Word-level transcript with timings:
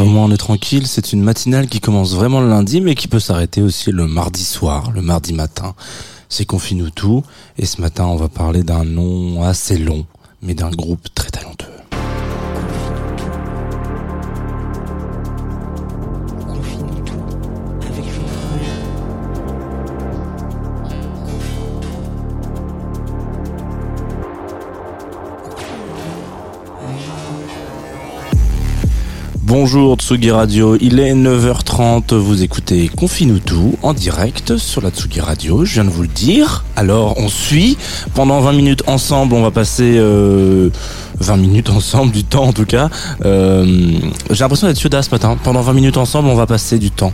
Au 0.00 0.06
moins 0.06 0.24
on 0.24 0.30
est 0.30 0.38
tranquille, 0.38 0.86
c'est 0.86 1.12
une 1.12 1.22
matinale 1.22 1.68
qui 1.68 1.78
commence 1.78 2.14
vraiment 2.14 2.40
le 2.40 2.48
lundi 2.48 2.80
mais 2.80 2.94
qui 2.94 3.06
peut 3.06 3.20
s'arrêter 3.20 3.60
aussi 3.60 3.92
le 3.92 4.06
mardi 4.06 4.44
soir, 4.44 4.92
le 4.92 5.02
mardi 5.02 5.34
matin. 5.34 5.74
C'est 6.30 6.46
Confine-nous 6.46 6.88
tout 6.88 7.22
et 7.58 7.66
ce 7.66 7.82
matin 7.82 8.06
on 8.06 8.16
va 8.16 8.30
parler 8.30 8.62
d'un 8.62 8.84
nom 8.84 9.42
assez 9.42 9.76
long 9.76 10.06
mais 10.40 10.54
d'un 10.54 10.70
groupe 10.70 11.12
très 11.14 11.28
talentueux. 11.28 11.69
Bonjour 29.62 29.96
Tsugi 29.96 30.30
Radio, 30.30 30.78
il 30.80 31.00
est 31.00 31.12
9h30, 31.12 32.14
vous 32.14 32.42
écoutez 32.42 32.88
Confine-nous 32.88 33.40
tout 33.40 33.74
en 33.82 33.92
direct 33.92 34.56
sur 34.56 34.80
la 34.80 34.88
Tsugi 34.88 35.20
Radio, 35.20 35.66
je 35.66 35.74
viens 35.74 35.84
de 35.84 35.90
vous 35.90 36.00
le 36.00 36.08
dire. 36.08 36.64
Alors 36.76 37.18
on 37.18 37.28
suit, 37.28 37.76
pendant 38.14 38.40
20 38.40 38.52
minutes 38.52 38.82
ensemble, 38.86 39.34
on 39.34 39.42
va 39.42 39.50
passer 39.50 39.98
euh, 39.98 40.70
20 41.20 41.36
minutes 41.36 41.70
ensemble, 41.70 42.12
du 42.12 42.24
temps 42.24 42.44
en 42.44 42.52
tout 42.52 42.64
cas. 42.64 42.88
Euh, 43.24 43.64
J'ai 44.30 44.40
l'impression 44.40 44.66
d'être 44.66 44.80
Yoda 44.82 45.02
ce 45.02 45.10
matin, 45.10 45.36
pendant 45.42 45.60
20 45.60 45.72
minutes 45.74 45.96
ensemble, 45.96 46.28
on 46.28 46.34
va 46.34 46.46
passer 46.46 46.78
du 46.78 46.90
temps. 46.90 47.12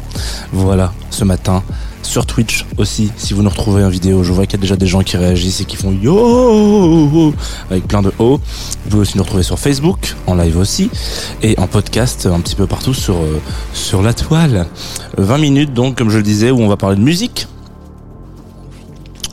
Voilà, 0.53 0.93
ce 1.11 1.25
matin. 1.25 1.63
Sur 2.03 2.25
Twitch 2.25 2.65
aussi, 2.79 3.11
si 3.17 3.35
vous 3.35 3.43
nous 3.43 3.51
retrouvez 3.51 3.83
en 3.83 3.89
vidéo, 3.89 4.23
je 4.23 4.33
vois 4.33 4.47
qu'il 4.47 4.53
y 4.59 4.61
a 4.61 4.63
déjà 4.63 4.77
des 4.77 4.87
gens 4.87 5.03
qui 5.03 5.17
réagissent 5.17 5.61
et 5.61 5.65
qui 5.65 5.75
font 5.75 5.91
yo 5.91 7.35
avec 7.69 7.89
plein 7.89 8.01
de 8.01 8.13
O. 8.21 8.37
Vous 8.85 8.91
pouvez 8.91 9.03
aussi 9.03 9.17
nous 9.17 9.25
retrouver 9.25 9.43
sur 9.43 9.59
Facebook, 9.59 10.15
en 10.29 10.37
live 10.37 10.57
aussi, 10.57 10.89
et 11.43 11.59
en 11.59 11.67
podcast 11.67 12.29
un 12.33 12.39
petit 12.39 12.55
peu 12.55 12.69
partout 12.69 12.95
sur 12.95 13.17
euh, 13.17 13.41
sur 13.75 14.03
la 14.03 14.15
toile. 14.15 14.67
20 15.19 15.39
minutes 15.39 15.75
donc, 15.75 15.97
comme 15.99 16.11
je 16.11 16.19
le 16.19 16.23
disais, 16.23 16.53
où 16.53 16.61
on 16.61 16.69
va 16.69 16.77
parler 16.77 16.95
de 16.97 17.03
musique. 17.03 17.49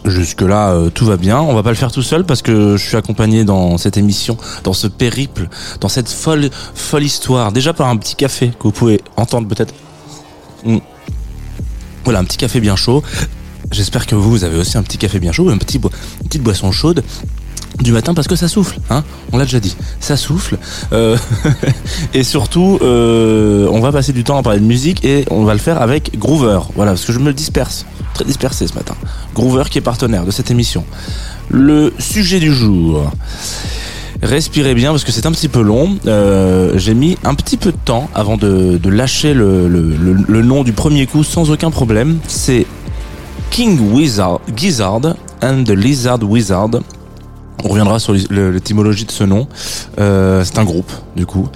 Jusque 0.06 0.42
là, 0.42 0.78
tout 0.94 1.06
va 1.06 1.18
bien. 1.18 1.40
On 1.40 1.54
va 1.54 1.64
pas 1.64 1.70
le 1.70 1.76
faire 1.76 1.92
tout 1.92 2.02
seul 2.02 2.26
parce 2.26 2.42
que 2.42 2.76
je 2.76 2.86
suis 2.86 2.98
accompagné 2.98 3.46
dans 3.46 3.78
cette 3.78 3.96
émission, 3.98 4.38
dans 4.64 4.74
ce 4.74 4.88
périple, 4.88 5.48
dans 5.80 5.88
cette 5.90 6.10
folle 6.10 6.50
folle 6.76 7.04
histoire. 7.04 7.52
Déjà 7.52 7.74
par 7.74 7.88
un 7.88 7.96
petit 7.98 8.16
café 8.16 8.50
que 8.50 8.64
vous 8.64 8.72
pouvez 8.72 9.02
entendre 9.16 9.48
peut-être. 9.48 9.74
Mm. 10.66 10.78
Voilà, 12.04 12.20
un 12.20 12.26
petit 12.26 12.38
café 12.38 12.60
bien 12.60 12.76
chaud. 12.76 13.02
J'espère 13.72 14.06
que 14.06 14.16
vous, 14.16 14.44
avez 14.44 14.58
aussi 14.60 14.78
un 14.78 14.84
petit 14.84 14.98
café 14.98 15.20
bien 15.20 15.32
chaud, 15.32 15.50
un 15.50 15.58
petit 15.58 15.80
bo- 15.80 15.90
une 16.22 16.28
petite 16.28 16.44
boisson 16.44 16.72
chaude 16.72 17.04
du 17.82 17.92
matin 17.92 18.14
parce 18.14 18.28
que 18.28 18.36
ça 18.36 18.48
souffle, 18.48 18.78
hein 18.92 19.04
On 19.32 19.38
l'a 19.38 19.46
déjà 19.46 19.60
dit, 19.60 19.76
ça 20.00 20.16
souffle. 20.16 20.58
Euh, 20.92 21.18
et 22.14 22.24
surtout, 22.24 22.78
euh, 22.82 23.68
on 23.72 23.80
va 23.80 23.92
passer 23.92 24.14
du 24.14 24.24
temps 24.24 24.38
à 24.38 24.44
parler 24.44 24.60
de 24.60 24.66
musique 24.66 25.04
et 25.06 25.26
on 25.32 25.44
va 25.44 25.54
le 25.54 25.60
faire 25.60 25.82
avec 25.82 26.20
Groover. 26.20 26.60
Voilà, 26.76 26.92
parce 26.92 27.06
que 27.06 27.14
je 27.14 27.20
me 27.20 27.34
disperse, 27.34 27.86
très 28.14 28.26
dispersé 28.26 28.68
ce 28.68 28.74
matin. 28.74 28.96
Groover 29.36 29.64
qui 29.70 29.78
est 29.78 29.82
partenaire 29.82 30.26
de 30.26 30.32
cette 30.32 30.52
émission. 30.52 30.86
Le 31.50 31.94
sujet 32.00 32.40
du 32.40 32.54
jour. 32.54 33.12
Respirez 34.22 34.74
bien 34.74 34.92
parce 34.92 35.04
que 35.04 35.12
c'est 35.12 35.26
un 35.26 35.32
petit 35.32 35.50
peu 35.50 35.62
long. 35.62 35.98
Euh, 36.08 36.78
J'ai 36.78 36.94
mis 36.94 37.18
un 37.24 37.36
petit 37.36 37.58
peu 37.58 37.72
de 37.72 37.78
temps 37.84 38.10
avant 38.14 38.38
de, 38.38 38.80
lâcher 38.90 39.34
le 39.34 40.42
nom 40.42 40.64
du 40.64 40.72
premier 40.74 41.08
coup 41.08 41.24
sans 41.24 41.52
aucun 41.52 41.72
problème. 41.72 42.20
C'est 42.28 42.66
King 43.54 43.80
Wizard, 43.92 44.42
Gizzard 44.56 45.16
and 45.44 45.64
the 45.66 45.72
Lizard 45.72 46.24
Wizard. 46.24 46.72
On 47.66 47.70
reviendra 47.70 47.98
sur 48.00 48.14
l'étymologie 48.14 49.06
de 49.06 49.12
ce 49.12 49.24
nom. 49.24 49.48
Euh, 50.00 50.44
c'est 50.44 50.58
un 50.60 50.66
groupe, 50.66 50.92
du 51.16 51.26
coup, 51.26 51.48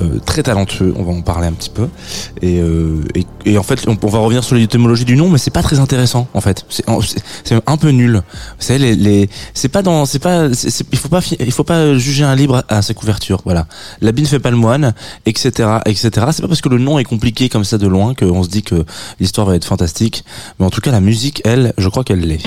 euh, 0.00 0.20
très 0.24 0.42
talentueux. 0.44 0.94
On 0.96 1.02
va 1.02 1.12
en 1.12 1.22
parler 1.22 1.48
un 1.48 1.52
petit 1.52 1.70
peu. 1.70 1.88
Et, 2.40 2.60
euh, 2.60 3.02
et, 3.44 3.58
en 3.58 3.64
fait, 3.64 3.84
on, 3.88 3.94
va 4.06 4.18
revenir 4.20 4.44
sur 4.44 4.54
l'étymologie 4.54 5.04
du 5.04 5.16
nom, 5.16 5.28
mais 5.28 5.38
c'est 5.38 5.50
pas 5.50 5.62
très 5.62 5.80
intéressant, 5.80 6.28
en 6.34 6.40
fait. 6.40 6.64
C'est 6.68 6.84
c'est- 7.02 7.22
c'est 7.42 7.60
un 7.66 7.76
peu 7.76 7.88
nul. 7.90 8.22
Savez, 8.60 8.78
les, 8.78 8.94
les 8.94 9.30
c'est 9.54 9.68
pas 9.68 9.82
dans, 9.82 10.06
c'est 10.06 10.20
pas, 10.20 10.52
c'est- 10.54 10.70
c'est- 10.70 10.86
il 10.92 10.98
faut 10.98 11.08
pas, 11.08 11.20
il 11.40 11.52
faut 11.52 11.64
pas 11.64 11.96
juger 11.98 12.22
un 12.22 12.36
livre 12.36 12.64
à, 12.68 12.76
à 12.76 12.82
sa 12.82 12.94
couverture. 12.94 13.40
Voilà. 13.44 13.66
L'habit 14.00 14.22
ne 14.22 14.28
fait 14.28 14.38
pas 14.38 14.50
le 14.52 14.56
moine, 14.56 14.94
etc., 15.24 15.50
etc. 15.86 16.10
C'est 16.30 16.42
pas 16.42 16.48
parce 16.48 16.60
que 16.60 16.68
le 16.68 16.78
nom 16.78 16.98
est 17.00 17.04
compliqué 17.04 17.48
comme 17.48 17.64
ça 17.64 17.76
de 17.78 17.88
loin 17.88 18.14
qu'on 18.14 18.44
se 18.44 18.48
dit 18.48 18.62
que 18.62 18.84
l'histoire 19.18 19.48
va 19.48 19.56
être 19.56 19.64
fantastique. 19.64 20.24
Mais 20.60 20.66
en 20.66 20.70
tout 20.70 20.80
cas, 20.80 20.92
la 20.92 21.00
musique, 21.00 21.42
elle, 21.44 21.72
je 21.76 21.88
crois 21.88 22.04
qu'elle 22.04 22.20
l'est. 22.20 22.40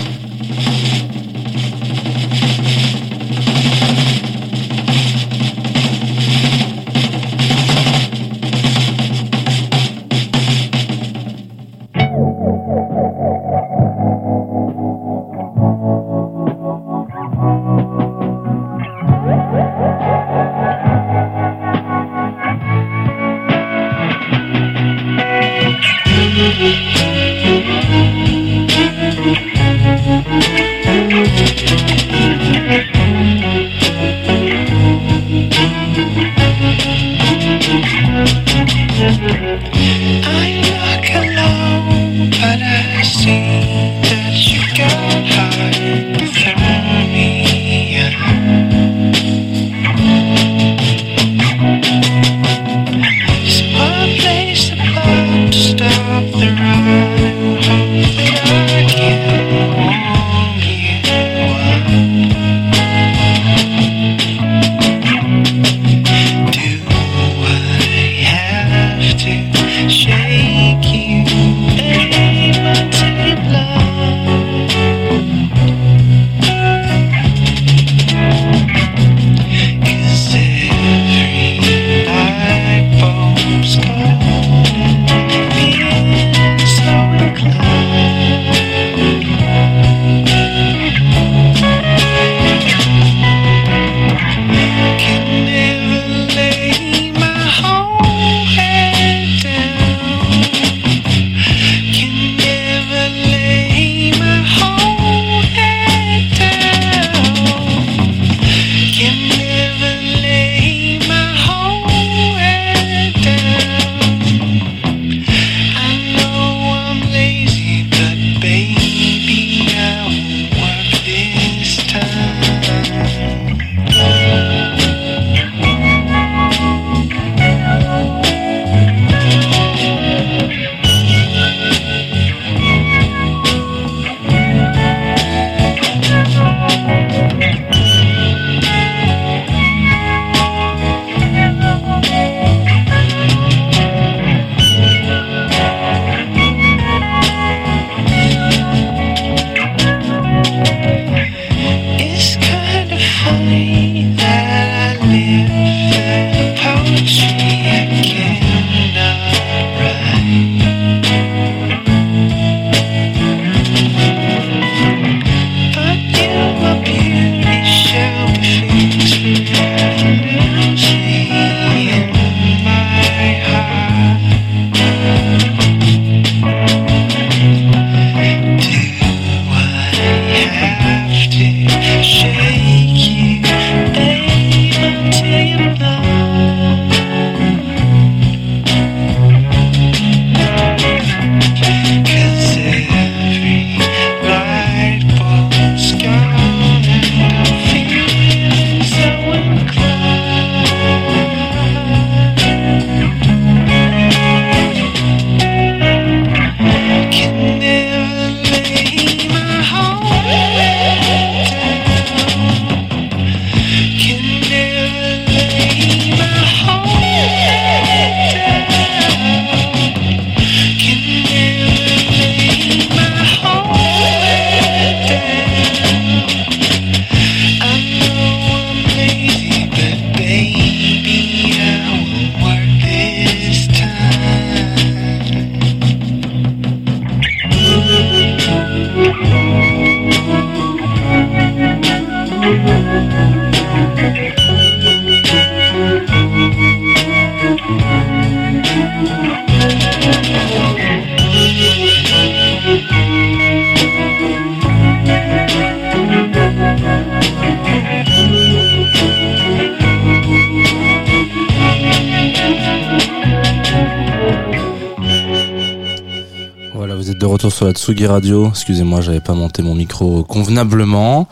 De 267.20 267.26
retour 267.26 267.52
sur 267.52 267.66
la 267.66 267.74
Tsugi 267.74 268.08
Radio. 268.08 268.48
Excusez-moi, 268.48 269.02
j'avais 269.02 269.20
pas 269.20 269.34
monté 269.34 269.62
mon 269.62 269.76
micro 269.76 270.24
convenablement. 270.24 271.28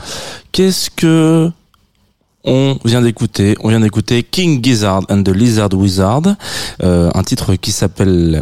Qu'est-ce 0.51 0.89
que 0.89 1.49
on 2.43 2.77
vient 2.83 3.01
d'écouter? 3.01 3.55
On 3.63 3.69
vient 3.69 3.79
d'écouter 3.79 4.23
King 4.23 4.61
Gizzard 4.61 5.03
and 5.09 5.23
the 5.23 5.29
Lizard 5.29 5.73
Wizard, 5.73 6.23
euh, 6.83 7.09
un 7.13 7.23
titre 7.23 7.55
qui 7.55 7.71
s'appelle 7.71 8.41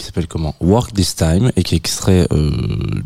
qui 0.00 0.06
s'appelle 0.06 0.26
comment? 0.26 0.54
Work 0.60 0.94
This 0.94 1.14
Time 1.14 1.52
et 1.56 1.62
qui 1.62 1.74
est 1.74 1.78
extrait 1.78 2.26
euh, 2.32 2.50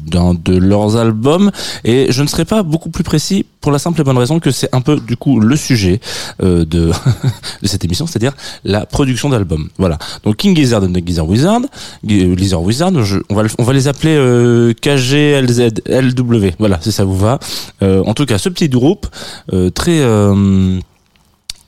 d'un 0.06 0.34
de 0.34 0.56
leurs 0.56 0.96
albums. 0.96 1.50
Et 1.84 2.06
je 2.10 2.22
ne 2.22 2.28
serai 2.28 2.44
pas 2.44 2.62
beaucoup 2.62 2.90
plus 2.90 3.04
précis 3.04 3.44
pour 3.60 3.72
la 3.72 3.78
simple 3.78 4.00
et 4.00 4.04
bonne 4.04 4.18
raison 4.18 4.40
que 4.40 4.50
c'est 4.50 4.74
un 4.74 4.80
peu 4.80 5.00
du 5.00 5.16
coup 5.16 5.40
le 5.40 5.56
sujet 5.56 6.00
euh, 6.42 6.64
de 6.64 6.92
cette 7.64 7.84
émission 7.84 8.06
c'est-à-dire 8.06 8.34
la 8.64 8.86
production 8.86 9.28
d'albums. 9.28 9.68
Voilà. 9.78 9.98
Donc 10.22 10.36
King 10.36 10.54
Gizzard 10.54 10.84
and 10.84 10.92
the 10.92 11.04
Gizzard 11.04 11.28
Wizard 11.28 11.62
Lizard 12.04 12.62
Wizard 12.62 12.92
on 13.30 13.34
va 13.34 13.42
on 13.58 13.64
va 13.64 13.72
les 13.72 13.88
appeler 13.88 14.14
euh, 14.16 14.72
KGLZ 14.74 15.82
LW 15.88 16.50
voilà 16.58 16.78
si 16.80 16.92
ça 16.92 17.04
vous 17.04 17.16
va. 17.16 17.38
Euh, 17.82 18.02
en 18.04 18.14
tout 18.14 18.26
cas 18.26 18.38
ce 18.38 18.48
petit 18.48 18.68
groupe 18.68 19.06
euh, 19.52 19.70
très 19.70 20.00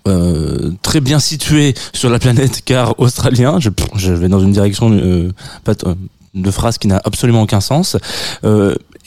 euh, 0.06 0.73
très 0.82 1.00
bien 1.00 1.19
situé 1.19 1.75
sur 1.93 2.11
la 2.11 2.19
planète 2.19 2.62
car 2.64 2.99
australien. 2.99 3.58
Je, 3.61 4.12
vais 4.12 4.29
dans 4.29 4.41
une 4.41 4.53
direction 4.53 4.90
euh, 4.92 5.33
euh, 5.69 5.95
de 6.35 6.50
phrase 6.50 6.78
qui 6.78 6.87
n'a 6.87 7.00
absolument 7.04 7.42
aucun 7.42 7.61
sens. 7.61 7.97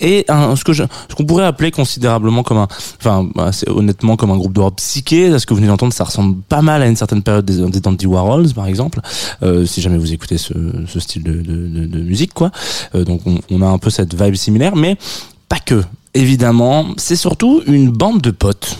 Et 0.01 0.25
ce 0.29 0.63
que 0.63 0.71
qu'on 1.13 1.25
pourrait 1.25 1.45
appeler 1.45 1.71
considérablement 1.71 2.43
comme 2.43 2.57
un, 2.57 2.67
enfin, 2.99 3.29
honnêtement 3.67 4.15
comme 4.15 4.31
un 4.31 4.37
groupe 4.37 4.53
de 4.53 4.61
rock 4.61 4.75
psyché. 4.77 5.37
Ce 5.37 5.45
que 5.45 5.53
vous 5.53 5.57
venez 5.57 5.67
d'entendre, 5.67 5.93
ça 5.93 6.05
ressemble 6.05 6.41
pas 6.47 6.61
mal 6.61 6.81
à 6.81 6.87
une 6.87 6.95
certaine 6.95 7.21
période 7.21 7.45
des, 7.45 7.57
des 7.69 7.79
Dandy 7.81 8.05
Warhols, 8.05 8.53
par 8.53 8.67
exemple. 8.67 9.01
Si 9.65 9.81
jamais 9.81 9.97
vous 9.97 10.13
écoutez 10.13 10.37
ce, 10.37 10.53
style 10.99 11.23
de, 11.23 11.99
musique, 11.99 12.33
quoi. 12.33 12.51
Donc, 12.93 13.21
on, 13.25 13.39
on 13.51 13.61
a 13.61 13.67
un 13.67 13.77
peu 13.77 13.89
cette 13.89 14.19
vibe 14.19 14.35
similaire, 14.35 14.75
mais 14.75 14.97
pas 15.49 15.59
que. 15.59 15.83
Évidemment, 16.13 16.87
c'est 16.97 17.17
surtout 17.17 17.61
une 17.67 17.89
bande 17.91 18.21
de 18.21 18.31
potes 18.31 18.77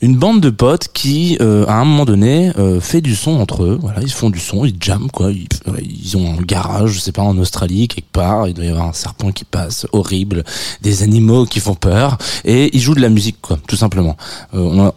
une 0.00 0.16
bande 0.16 0.40
de 0.40 0.50
potes 0.50 0.88
qui, 0.92 1.36
euh, 1.40 1.66
à 1.66 1.74
un 1.74 1.84
moment 1.84 2.04
donné, 2.04 2.52
euh, 2.56 2.80
fait 2.80 3.00
du 3.00 3.16
son 3.16 3.32
entre 3.40 3.64
eux. 3.64 3.78
Voilà, 3.80 4.00
ils 4.02 4.12
font 4.12 4.30
du 4.30 4.38
son, 4.38 4.64
ils 4.64 4.76
jamment 4.80 5.08
quoi. 5.08 5.32
Ils, 5.32 5.48
ouais, 5.70 5.82
ils 5.82 6.16
ont 6.16 6.34
un 6.38 6.42
garage, 6.42 6.92
je 6.92 7.00
sais 7.00 7.12
pas, 7.12 7.22
en 7.22 7.36
Australie 7.38 7.88
quelque 7.88 8.12
part. 8.12 8.46
Il 8.46 8.54
doit 8.54 8.64
y 8.64 8.68
avoir 8.68 8.86
un 8.86 8.92
serpent 8.92 9.32
qui 9.32 9.44
passe, 9.44 9.86
horrible, 9.92 10.44
des 10.82 11.02
animaux 11.02 11.46
qui 11.46 11.60
font 11.60 11.74
peur, 11.74 12.16
et 12.44 12.70
ils 12.76 12.80
jouent 12.80 12.94
de 12.94 13.00
la 13.00 13.08
musique 13.08 13.38
quoi, 13.40 13.58
tout 13.66 13.76
simplement. 13.76 14.16
Euh, 14.54 14.90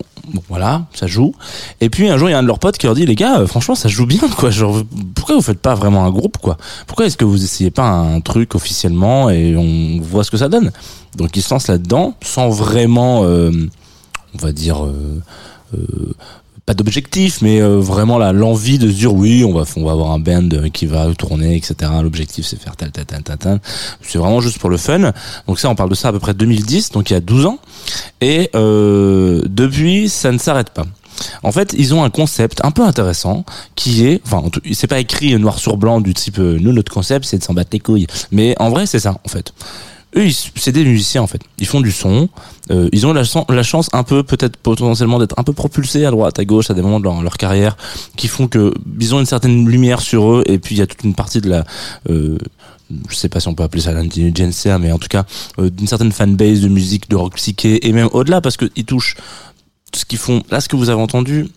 voilà, 0.48 0.86
ça 0.94 1.08
joue. 1.08 1.34
Et 1.80 1.90
puis 1.90 2.08
un 2.08 2.18
jour, 2.18 2.30
il 2.30 2.32
y 2.32 2.36
a 2.36 2.38
un 2.38 2.44
de 2.44 2.48
leurs 2.48 2.60
potes 2.60 2.78
qui 2.78 2.86
leur 2.86 2.96
dit 2.96 3.06
les 3.06 3.16
gars, 3.16 3.40
euh, 3.40 3.48
franchement, 3.48 3.76
ça 3.76 3.90
joue 3.90 4.06
bien 4.06 4.30
quoi. 4.38 4.52
Genre, 4.52 4.84
pourquoi 5.16 5.36
vous 5.36 5.42
faites 5.42 5.60
pas 5.60 5.74
vraiment 5.74 6.06
un 6.06 6.12
groupe 6.12 6.38
quoi? 6.38 6.58
Pourquoi 6.86 7.08
est-ce 7.08 7.18
que 7.18 7.26
vous 7.26 7.44
essayez 7.44 7.72
pas 7.72 7.88
un 7.88 8.22
truc 8.22 8.54
officiellement 8.56 9.30
et 9.30 9.56
on 9.56 10.00
voit 10.02 10.24
ce 10.24 10.32
que 10.32 10.38
ça 10.38 10.48
donne? 10.50 10.72
Donc 11.18 11.36
ils 11.36 11.42
se 11.42 11.54
lancent 11.54 11.68
là-dedans 11.68 12.14
sans 12.22 12.50
vraiment 12.50 13.24
euh, 13.24 13.52
on 14.34 14.38
va 14.38 14.52
dire 14.52 14.86
euh, 14.86 15.22
euh, 15.76 16.14
pas 16.66 16.74
d'objectif 16.74 17.42
mais 17.42 17.62
euh, 17.62 17.80
vraiment 17.80 18.18
l'envie 18.32 18.78
de 18.78 18.90
se 18.90 18.96
dire 18.96 19.14
oui 19.14 19.44
on 19.44 19.54
va 19.54 19.64
on 19.76 19.86
va 19.86 19.92
avoir 19.92 20.12
un 20.12 20.20
band 20.20 20.50
qui 20.72 20.86
va 20.86 21.14
tourner 21.16 21.56
etc 21.56 21.92
l'objectif 22.02 22.46
c'est 22.46 22.60
faire 22.60 22.76
tel 22.76 22.92
tel 22.92 23.06
tel 23.06 23.24
tel 23.24 23.38
tel. 23.38 23.60
C'est 24.02 24.18
vraiment 24.18 24.42
juste 24.42 24.60
pour 24.60 24.70
le 24.70 24.78
fun. 24.78 25.12
Donc 25.48 25.60
ça 25.60 25.70
on 25.70 25.76
parle 25.76 25.90
de 25.90 25.96
ça 25.96 26.10
à 26.10 26.12
peu 26.12 26.20
près 26.20 26.34
2010 26.34 26.92
donc 26.92 27.10
il 27.10 27.14
y 27.14 27.16
a 27.16 27.20
12 27.20 27.46
ans. 27.46 27.60
Et 28.22 28.50
depuis 28.54 30.10
ça 30.10 30.32
ne 30.32 30.38
s'arrête 30.38 30.70
pas. 30.70 30.86
En 31.44 31.52
fait, 31.52 31.76
ils 31.78 31.94
ont 31.94 32.04
un 32.04 32.10
concept 32.10 32.62
un 32.64 32.72
peu 32.72 32.84
intéressant 32.84 33.46
qui 33.76 34.08
est, 34.08 34.22
enfin, 34.26 34.44
c'est 34.72 34.88
pas 34.88 35.00
écrit 35.00 35.38
noir 35.38 35.60
sur 35.60 35.78
blanc 35.78 36.02
du 36.02 36.16
type 36.16 36.40
nous 36.40 36.72
notre 36.72 36.92
concept 36.92 37.26
c'est 37.26 37.38
de 37.38 37.44
s'en 37.44 37.54
battre 37.54 37.70
les 37.74 37.80
couilles, 37.80 38.08
mais 38.32 38.56
en 38.60 38.70
vrai 38.70 38.86
c'est 38.86 39.00
ça 39.00 39.20
en 39.24 39.30
fait. 39.30 39.54
Eux, 40.16 40.28
c'est 40.56 40.72
des 40.72 40.84
musiciens 40.84 41.22
en 41.22 41.28
fait. 41.28 41.42
Ils 41.58 41.68
font 41.68 41.82
du 41.82 41.92
son. 41.92 42.30
Euh, 42.70 42.90
ils 42.92 43.08
ont 43.08 43.14
la, 43.14 43.24
la 43.50 43.64
chance 43.64 43.90
un 43.94 44.04
peu, 44.04 44.24
peut-être 44.24 44.58
potentiellement, 44.58 45.20
d'être 45.20 45.38
un 45.38 45.44
peu 45.44 45.54
propulsés 45.54 46.06
à 46.06 46.12
droite, 46.12 46.38
à 46.40 46.46
gauche, 46.46 46.70
à 46.70 46.74
des 46.74 46.82
moments 46.82 47.00
de 47.00 47.06
leur, 47.06 47.38
carrière, 47.38 47.78
qui 48.18 48.28
font 48.28 48.48
que 48.48 48.74
ils 49.00 49.16
ont 49.16 49.20
une 49.20 49.26
certaine 49.26 49.68
lumière 49.68 50.02
sur 50.02 50.32
eux. 50.34 50.44
Et 50.48 50.60
puis 50.60 50.76
il 50.76 50.80
y 50.80 50.82
a 50.82 50.88
toute 50.88 51.04
une 51.04 51.16
partie 51.16 51.40
de 51.40 51.50
la, 51.50 51.66
euh, 52.10 52.38
je 53.10 53.16
sais 53.16 53.30
pas 53.30 53.40
si 53.40 53.48
on 53.48 53.54
peut 53.54 53.64
appeler 53.64 53.82
ça 53.82 53.94
l'intelligence, 53.94 54.66
mais 54.80 54.92
en 54.92 55.00
tout 55.00 55.08
cas 55.08 55.26
euh, 55.60 55.70
d'une 55.70 55.88
certaine 55.88 56.12
fanbase 56.12 56.62
de 56.62 56.68
musique, 56.68 57.10
de 57.10 57.16
rock 57.16 57.36
psyché, 57.36 57.88
et 57.88 57.92
même 57.94 58.10
au-delà 58.12 58.42
parce 58.42 58.58
que 58.58 58.70
ils 58.76 58.86
touchent 58.86 59.16
ce 59.94 60.06
qu'ils 60.06 60.20
font. 60.20 60.44
Là, 60.52 60.62
ce 60.62 60.70
que 60.70 60.76
vous 60.76 60.90
avez 60.90 61.02
entendu. 61.02 61.48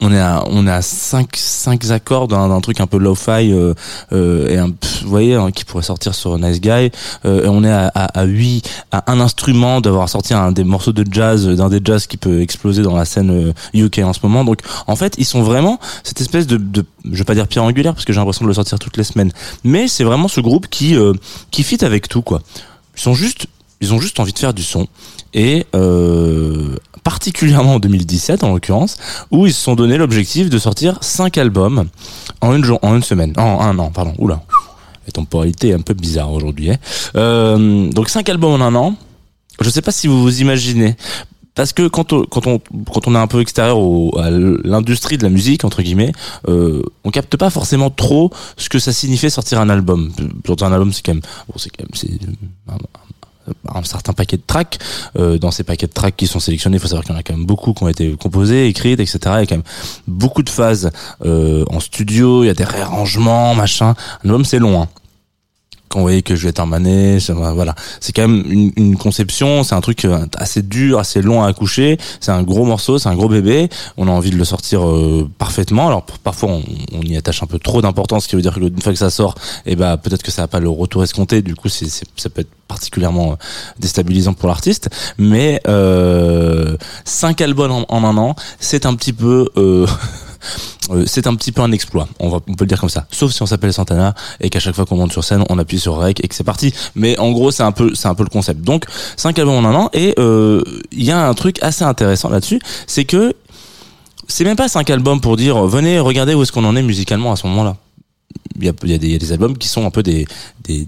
On 0.00 0.12
est 0.12 0.18
à 0.18 0.44
on 0.46 0.66
est 0.66 0.70
à 0.70 0.82
cinq 0.82 1.36
cinq 1.36 1.90
accords 1.90 2.28
d'un 2.28 2.60
truc 2.60 2.80
un 2.80 2.86
peu 2.86 2.98
lo-fi 2.98 3.52
euh, 3.52 3.74
euh, 4.12 4.48
et 4.48 4.56
un 4.58 4.68
vous 5.02 5.08
voyez 5.08 5.34
hein, 5.34 5.50
qui 5.50 5.64
pourrait 5.64 5.82
sortir 5.82 6.14
sur 6.14 6.38
Nice 6.38 6.60
Guy. 6.60 6.90
Euh, 7.24 7.44
et 7.44 7.48
on 7.48 7.64
est 7.64 7.70
à, 7.70 7.90
à, 7.94 8.20
à 8.20 8.24
8 8.24 8.68
à 8.92 9.10
un 9.12 9.20
instrument 9.20 9.80
d'avoir 9.80 10.08
sorti 10.08 10.34
un 10.34 10.52
des 10.52 10.64
morceaux 10.64 10.92
de 10.92 11.04
jazz 11.10 11.46
d'un 11.46 11.68
des 11.68 11.80
jazz 11.84 12.06
qui 12.06 12.16
peut 12.16 12.40
exploser 12.40 12.82
dans 12.82 12.96
la 12.96 13.04
scène 13.04 13.30
euh, 13.30 13.52
UK 13.74 13.98
en 13.98 14.12
ce 14.12 14.20
moment. 14.22 14.44
Donc 14.44 14.60
en 14.86 14.96
fait 14.96 15.14
ils 15.18 15.24
sont 15.24 15.42
vraiment 15.42 15.78
cette 16.02 16.20
espèce 16.20 16.46
de, 16.46 16.56
de 16.56 16.84
je 17.04 17.18
vais 17.18 17.24
pas 17.24 17.34
dire 17.34 17.48
pierre 17.48 17.64
angulaire 17.64 17.94
parce 17.94 18.04
que 18.04 18.12
j'ai 18.12 18.18
l'impression 18.20 18.44
de 18.44 18.48
le 18.48 18.54
sortir 18.54 18.78
toutes 18.78 18.96
les 18.96 19.04
semaines 19.04 19.32
mais 19.64 19.88
c'est 19.88 20.04
vraiment 20.04 20.28
ce 20.28 20.40
groupe 20.40 20.68
qui 20.68 20.96
euh, 20.96 21.12
qui 21.50 21.62
fit 21.62 21.84
avec 21.84 22.08
tout 22.08 22.22
quoi. 22.22 22.42
Ils 22.96 23.00
sont 23.00 23.14
juste 23.14 23.46
ils 23.80 23.94
ont 23.94 24.00
juste 24.00 24.20
envie 24.20 24.32
de 24.32 24.38
faire 24.38 24.54
du 24.54 24.62
son. 24.62 24.86
Et 25.32 25.66
euh, 25.74 26.76
particulièrement 27.04 27.74
en 27.74 27.78
2017 27.78 28.44
en 28.44 28.52
l'occurrence 28.52 28.96
où 29.30 29.46
ils 29.46 29.52
se 29.52 29.62
sont 29.62 29.74
donné 29.74 29.96
l'objectif 29.96 30.50
de 30.50 30.58
sortir 30.58 30.98
cinq 31.00 31.38
albums 31.38 31.88
en 32.40 32.54
une 32.54 32.64
en 32.82 32.96
une 32.96 33.02
semaine. 33.02 33.32
En 33.36 33.60
un 33.60 33.78
an 33.78 33.90
pardon. 33.90 34.14
Oula. 34.18 34.42
La 35.06 35.12
temporalité 35.12 35.68
est 35.68 35.74
un 35.74 35.80
peu 35.80 35.94
bizarre 35.94 36.32
aujourd'hui 36.32 36.70
hein. 36.70 36.76
Euh, 37.16 37.90
donc 37.90 38.08
cinq 38.08 38.28
albums 38.28 38.60
en 38.60 38.64
un 38.64 38.74
an. 38.74 38.94
Je 39.60 39.68
sais 39.68 39.82
pas 39.82 39.92
si 39.92 40.06
vous 40.06 40.22
vous 40.22 40.40
imaginez. 40.40 40.96
Parce 41.54 41.72
que 41.72 41.88
quand 41.88 42.12
on, 42.12 42.24
quand 42.24 42.46
on 42.46 42.60
quand 42.90 43.08
on 43.08 43.14
est 43.14 43.18
un 43.18 43.26
peu 43.26 43.40
extérieur 43.40 43.76
à 44.18 44.30
l'industrie 44.30 45.18
de 45.18 45.24
la 45.24 45.30
musique 45.30 45.64
entre 45.64 45.82
guillemets, 45.82 46.12
euh, 46.48 46.82
on 47.04 47.10
capte 47.10 47.36
pas 47.36 47.50
forcément 47.50 47.90
trop 47.90 48.30
ce 48.56 48.68
que 48.68 48.78
ça 48.78 48.92
signifiait 48.92 49.30
sortir 49.30 49.60
un 49.60 49.68
album. 49.68 50.12
Sortir 50.46 50.68
un 50.68 50.72
album, 50.72 50.92
c'est 50.92 51.04
quand 51.04 51.14
même 51.14 51.22
bon, 51.48 51.54
c'est 51.56 51.70
quand 51.70 51.84
même 51.84 52.50
un, 52.68 52.78
un 53.68 53.82
certain 53.82 54.12
paquet 54.12 54.36
de 54.36 54.42
tracks. 54.46 54.78
Euh, 55.18 55.38
dans 55.38 55.50
ces 55.50 55.64
paquets 55.64 55.86
de 55.86 55.92
tracks 55.92 56.16
qui 56.16 56.26
sont 56.26 56.40
sélectionnés, 56.40 56.76
il 56.76 56.80
faut 56.80 56.88
savoir 56.88 57.04
qu'il 57.04 57.14
y 57.14 57.16
en 57.16 57.20
a 57.20 57.22
quand 57.22 57.36
même 57.36 57.46
beaucoup 57.46 57.72
qui 57.72 57.82
ont 57.82 57.88
été 57.88 58.16
composés, 58.16 58.66
écrites, 58.66 59.00
etc. 59.00 59.18
Il 59.24 59.28
y 59.28 59.32
a 59.32 59.46
quand 59.46 59.56
même 59.56 59.62
beaucoup 60.06 60.42
de 60.42 60.50
phases 60.50 60.90
euh, 61.24 61.64
en 61.70 61.80
studio. 61.80 62.44
Il 62.44 62.46
y 62.46 62.50
a 62.50 62.54
des 62.54 62.64
réarrangements, 62.64 63.54
machin. 63.54 63.94
Un 64.24 64.28
album, 64.28 64.44
c'est 64.44 64.58
long. 64.58 64.82
Hein 64.82 64.88
quand 65.90 65.98
vous 65.98 66.04
voyez 66.04 66.22
que 66.22 66.36
Juliette 66.36 66.60
Armanet, 66.60 67.18
voilà, 67.30 67.74
c'est 67.98 68.12
quand 68.12 68.26
même 68.28 68.44
une, 68.48 68.72
une 68.76 68.96
conception, 68.96 69.64
c'est 69.64 69.74
un 69.74 69.80
truc 69.80 70.04
euh, 70.04 70.24
assez 70.36 70.62
dur, 70.62 71.00
assez 71.00 71.20
long 71.20 71.42
à 71.42 71.48
accoucher, 71.48 71.98
c'est 72.20 72.30
un 72.30 72.44
gros 72.44 72.64
morceau, 72.64 73.00
c'est 73.00 73.08
un 73.08 73.16
gros 73.16 73.28
bébé, 73.28 73.68
on 73.96 74.06
a 74.06 74.12
envie 74.12 74.30
de 74.30 74.36
le 74.36 74.44
sortir 74.44 74.88
euh, 74.88 75.28
parfaitement. 75.38 75.88
Alors 75.88 76.04
parfois 76.22 76.50
on, 76.50 76.62
on 76.92 77.02
y 77.02 77.16
attache 77.16 77.42
un 77.42 77.46
peu 77.46 77.58
trop 77.58 77.82
d'importance, 77.82 78.24
ce 78.24 78.28
qui 78.28 78.36
veut 78.36 78.42
dire 78.42 78.54
que 78.54 78.60
une 78.60 78.80
fois 78.80 78.92
que 78.92 78.98
ça 78.98 79.10
sort, 79.10 79.34
et 79.66 79.74
ben 79.74 79.96
peut-être 79.96 80.22
que 80.22 80.30
ça 80.30 80.42
n'a 80.42 80.48
pas 80.48 80.60
le 80.60 80.68
retour 80.68 81.02
escompté, 81.02 81.42
du 81.42 81.56
coup 81.56 81.68
ça 81.68 82.30
peut 82.30 82.42
être 82.42 82.50
particulièrement 82.70 83.32
euh, 83.32 83.34
déstabilisant 83.80 84.32
pour 84.32 84.48
l'artiste. 84.48 84.90
Mais 85.18 85.60
euh, 85.66 86.76
cinq 87.04 87.40
albums 87.40 87.72
en, 87.72 87.84
en 87.88 88.04
un 88.04 88.16
an, 88.16 88.36
c'est 88.60 88.86
un 88.86 88.94
petit 88.94 89.12
peu 89.12 89.48
euh, 89.56 89.86
c'est 91.06 91.26
un 91.26 91.34
petit 91.34 91.52
peu 91.52 91.62
un 91.62 91.72
exploit, 91.72 92.08
on, 92.18 92.28
va, 92.28 92.40
on 92.48 92.54
peut 92.54 92.64
le 92.64 92.68
dire 92.68 92.80
comme 92.80 92.88
ça. 92.88 93.06
Sauf 93.10 93.32
si 93.32 93.42
on 93.42 93.46
s'appelle 93.46 93.72
Santana 93.72 94.14
et 94.40 94.50
qu'à 94.50 94.60
chaque 94.60 94.74
fois 94.74 94.86
qu'on 94.86 94.96
monte 94.96 95.12
sur 95.12 95.24
scène, 95.24 95.44
on 95.48 95.58
appuie 95.58 95.78
sur 95.78 95.96
rec 95.96 96.22
et 96.24 96.28
que 96.28 96.34
c'est 96.34 96.44
parti. 96.44 96.74
Mais 96.94 97.18
en 97.18 97.30
gros, 97.32 97.50
c'est 97.50 97.62
un 97.62 97.72
peu, 97.72 97.94
c'est 97.94 98.08
un 98.08 98.14
peu 98.14 98.24
le 98.24 98.28
concept. 98.28 98.62
Donc, 98.62 98.84
cinq 99.16 99.38
albums 99.38 99.64
en 99.64 99.68
un 99.68 99.74
an 99.74 99.90
et 99.92 100.14
euh, 100.18 100.62
il 100.92 101.04
y 101.04 101.10
a 101.10 101.28
un 101.28 101.34
truc 101.34 101.62
assez 101.62 101.84
intéressant 101.84 102.30
là-dessus, 102.30 102.60
c'est 102.86 103.04
que 103.04 103.34
c'est 104.28 104.44
même 104.44 104.56
pas 104.56 104.68
cinq 104.68 104.90
albums 104.90 105.20
pour 105.20 105.36
dire 105.36 105.64
venez 105.66 105.98
regarder 105.98 106.34
où 106.34 106.42
est-ce 106.42 106.52
qu'on 106.52 106.64
en 106.64 106.76
est 106.76 106.82
musicalement 106.82 107.32
à 107.32 107.36
ce 107.36 107.46
moment-là. 107.48 107.76
Il 108.60 108.64
y 108.64 108.94
a, 108.94 108.98
des, 108.98 109.32
albums 109.32 109.56
qui 109.56 109.68
sont 109.68 109.86
un 109.86 109.90
peu 109.90 110.02
des 110.02 110.26
des, 110.64 110.84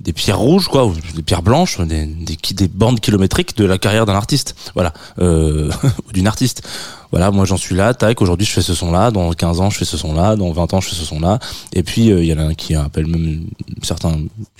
des 0.00 0.12
pierres 0.12 0.38
rouges 0.38 0.68
quoi 0.68 0.92
des 1.14 1.22
pierres 1.22 1.42
blanches 1.42 1.80
des, 1.80 2.06
des, 2.06 2.68
bandes 2.68 3.00
kilométriques 3.00 3.56
de 3.56 3.64
la 3.64 3.78
carrière 3.78 4.06
d'un 4.06 4.14
artiste 4.14 4.54
voilà 4.74 4.92
euh, 5.18 5.70
ou 6.08 6.12
d'une 6.12 6.26
artiste 6.26 6.66
voilà 7.10 7.30
moi 7.30 7.44
j'en 7.44 7.56
suis 7.56 7.74
là 7.74 7.94
tac 7.94 8.20
aujourd'hui 8.20 8.46
je 8.46 8.52
fais 8.52 8.62
ce 8.62 8.74
son 8.74 8.92
là 8.92 9.10
dans 9.10 9.32
15 9.32 9.60
ans 9.60 9.70
je 9.70 9.78
fais 9.78 9.84
ce 9.84 9.96
son 9.96 10.14
là 10.14 10.36
dans 10.36 10.50
20 10.52 10.74
ans 10.74 10.80
je 10.80 10.88
fais 10.88 10.96
ce 10.96 11.04
son 11.04 11.20
là 11.20 11.38
et 11.72 11.82
puis 11.82 12.10
euh, 12.10 12.22
il 12.22 12.28
y 12.28 12.32
en 12.32 12.38
a 12.38 12.42
un 12.42 12.54
qui 12.54 12.74
appelle 12.74 13.06
même 13.06 13.46
certains 13.82 14.16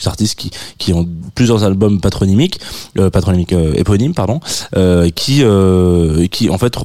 artistes 0.06 0.38
qui 0.38 0.50
qui 0.78 0.92
ont 0.92 1.06
plusieurs 1.34 1.64
albums 1.64 2.00
patronymiques 2.00 2.60
euh, 2.98 3.10
patronymiques 3.10 3.52
euh, 3.52 3.74
éponymes 3.74 4.14
pardon 4.14 4.40
euh, 4.76 5.10
qui 5.10 5.42
euh, 5.42 6.26
qui 6.28 6.50
en 6.50 6.58
fait 6.58 6.76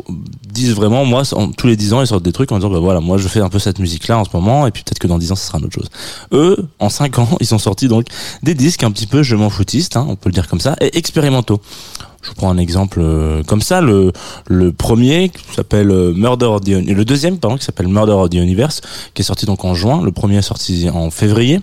disent 0.51 0.73
vraiment 0.73 1.05
moi 1.05 1.23
tous 1.57 1.67
les 1.67 1.75
10 1.75 1.93
ans 1.93 2.01
ils 2.01 2.07
sortent 2.07 2.23
des 2.23 2.31
trucs 2.31 2.51
en 2.51 2.57
disant 2.57 2.69
bah 2.69 2.79
voilà 2.79 2.99
moi 2.99 3.17
je 3.17 3.27
fais 3.27 3.39
un 3.39 3.49
peu 3.49 3.59
cette 3.59 3.79
musique 3.79 4.07
là 4.07 4.17
en 4.17 4.25
ce 4.25 4.29
moment 4.33 4.67
et 4.67 4.71
puis 4.71 4.83
peut-être 4.83 4.99
que 4.99 5.07
dans 5.07 5.17
10 5.17 5.31
ans 5.31 5.35
ça 5.35 5.47
sera 5.47 5.59
une 5.59 5.65
autre 5.65 5.75
chose. 5.75 5.89
Eux 6.31 6.67
en 6.79 6.89
5 6.89 7.19
ans 7.19 7.29
ils 7.39 7.53
ont 7.53 7.59
sorti 7.59 7.87
donc 7.87 8.07
des 8.43 8.53
disques 8.53 8.83
un 8.83 8.91
petit 8.91 9.07
peu 9.07 9.23
je 9.23 9.35
m'en 9.35 9.49
foutiste 9.49 9.97
hein, 9.97 10.05
on 10.07 10.15
peut 10.15 10.29
le 10.29 10.33
dire 10.33 10.47
comme 10.47 10.59
ça 10.59 10.75
et 10.81 10.97
expérimentaux 10.97 11.61
je 12.23 12.31
prends 12.33 12.49
un 12.49 12.57
exemple 12.57 12.99
euh, 13.01 13.43
comme 13.43 13.61
ça 13.61 13.81
le 13.81 14.11
premier 14.71 15.29
qui 15.29 15.53
s'appelle 15.53 15.91
euh, 15.91 16.13
Murder 16.13 16.45
of 16.47 16.61
the 16.61 16.69
le 16.69 17.05
deuxième 17.05 17.37
pardon 17.37 17.57
qui 17.57 17.65
s'appelle 17.65 17.87
Murder 17.87 18.13
of 18.13 18.29
the 18.29 18.35
Universe 18.35 18.81
qui 19.13 19.21
est 19.21 19.25
sorti 19.25 19.45
donc 19.45 19.63
en 19.65 19.75
juin 19.75 20.01
le 20.01 20.11
premier 20.11 20.37
est 20.37 20.41
sorti 20.41 20.89
en 20.89 21.11
février 21.11 21.59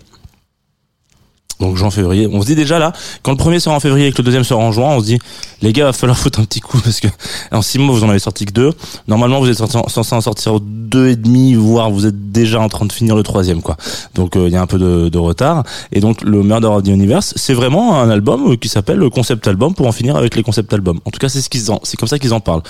Donc 1.61 1.76
juin 1.76 1.90
février. 1.90 2.26
On 2.33 2.40
se 2.40 2.47
dit 2.47 2.55
déjà 2.55 2.79
là, 2.79 2.93
quand 3.23 3.31
le 3.33 3.37
premier 3.37 3.61
sort 3.61 3.75
en 3.75 3.81
février 3.81 4.07
et 4.07 4.12
que 4.12 4.19
le 4.19 4.25
deuxième 4.25 4.45
sort 4.45 4.61
en 4.61 4.73
juin, 4.73 4.88
on 4.97 5.00
se 5.00 5.05
dit 5.05 5.19
les 5.61 5.73
gars, 5.75 5.85
va 5.85 5.93
falloir 5.93 6.19
foutre 6.19 6.40
un 6.40 6.45
petit 6.45 6.61
coup 6.61 6.79
parce 6.85 7.00
que 7.00 7.09
en 7.52 7.61
six 7.62 7.79
mois 7.79 7.95
vous 7.95 8.02
en 8.02 8.09
avez 8.09 8.19
sorti 8.19 8.47
que 8.47 8.52
deux. 8.52 8.73
Normalement 9.09 9.40
vous 9.40 9.49
êtes 9.50 9.59
censé 9.59 10.14
en 10.14 10.21
sortir 10.23 10.59
deux 10.61 11.09
et 11.09 11.17
demi, 11.17 11.55
voire 11.55 11.90
vous 11.90 12.07
êtes 12.07 12.33
déjà 12.33 12.61
en 12.61 12.69
train 12.69 12.87
de 12.87 12.93
finir 12.93 13.14
le 13.14 13.23
troisième 13.23 13.61
quoi. 13.61 13.76
Donc 14.14 14.37
euh, 14.37 14.47
il 14.49 14.52
y 14.52 14.57
a 14.57 14.62
un 14.62 14.67
peu 14.67 14.79
de, 14.79 15.19
retard. 15.19 15.64
Et 15.93 16.00
donc 16.00 16.23
le 16.23 16.43
Murder 16.43 16.69
of 16.69 16.83
the 16.83 16.88
Universe, 16.88 17.35
c'est 17.37 17.55
vraiment 17.55 18.00
un 18.00 18.09
album 18.09 18.52
euh, 18.52 18.57
qui 18.57 18.69
s'appelle 18.69 18.97
le 18.97 19.11
concept 19.11 19.47
album 19.47 19.75
pour 19.75 19.87
en 19.87 19.93
finir 19.93 20.17
avec 20.17 20.37
les 20.37 20.43
concept 20.43 20.73
albums. 20.73 20.99
En 21.05 21.11
tout 21.11 21.19
cas 21.19 21.29
c'est 21.29 21.43
ce 21.43 21.50
qu'ils 21.50 21.71
en, 21.71 21.79
c'est 21.83 21.99
comme 21.99 22.09
ça 22.09 22.19
qu'ils 22.19 22.33
en 22.33 22.40
parlent. 22.40 22.62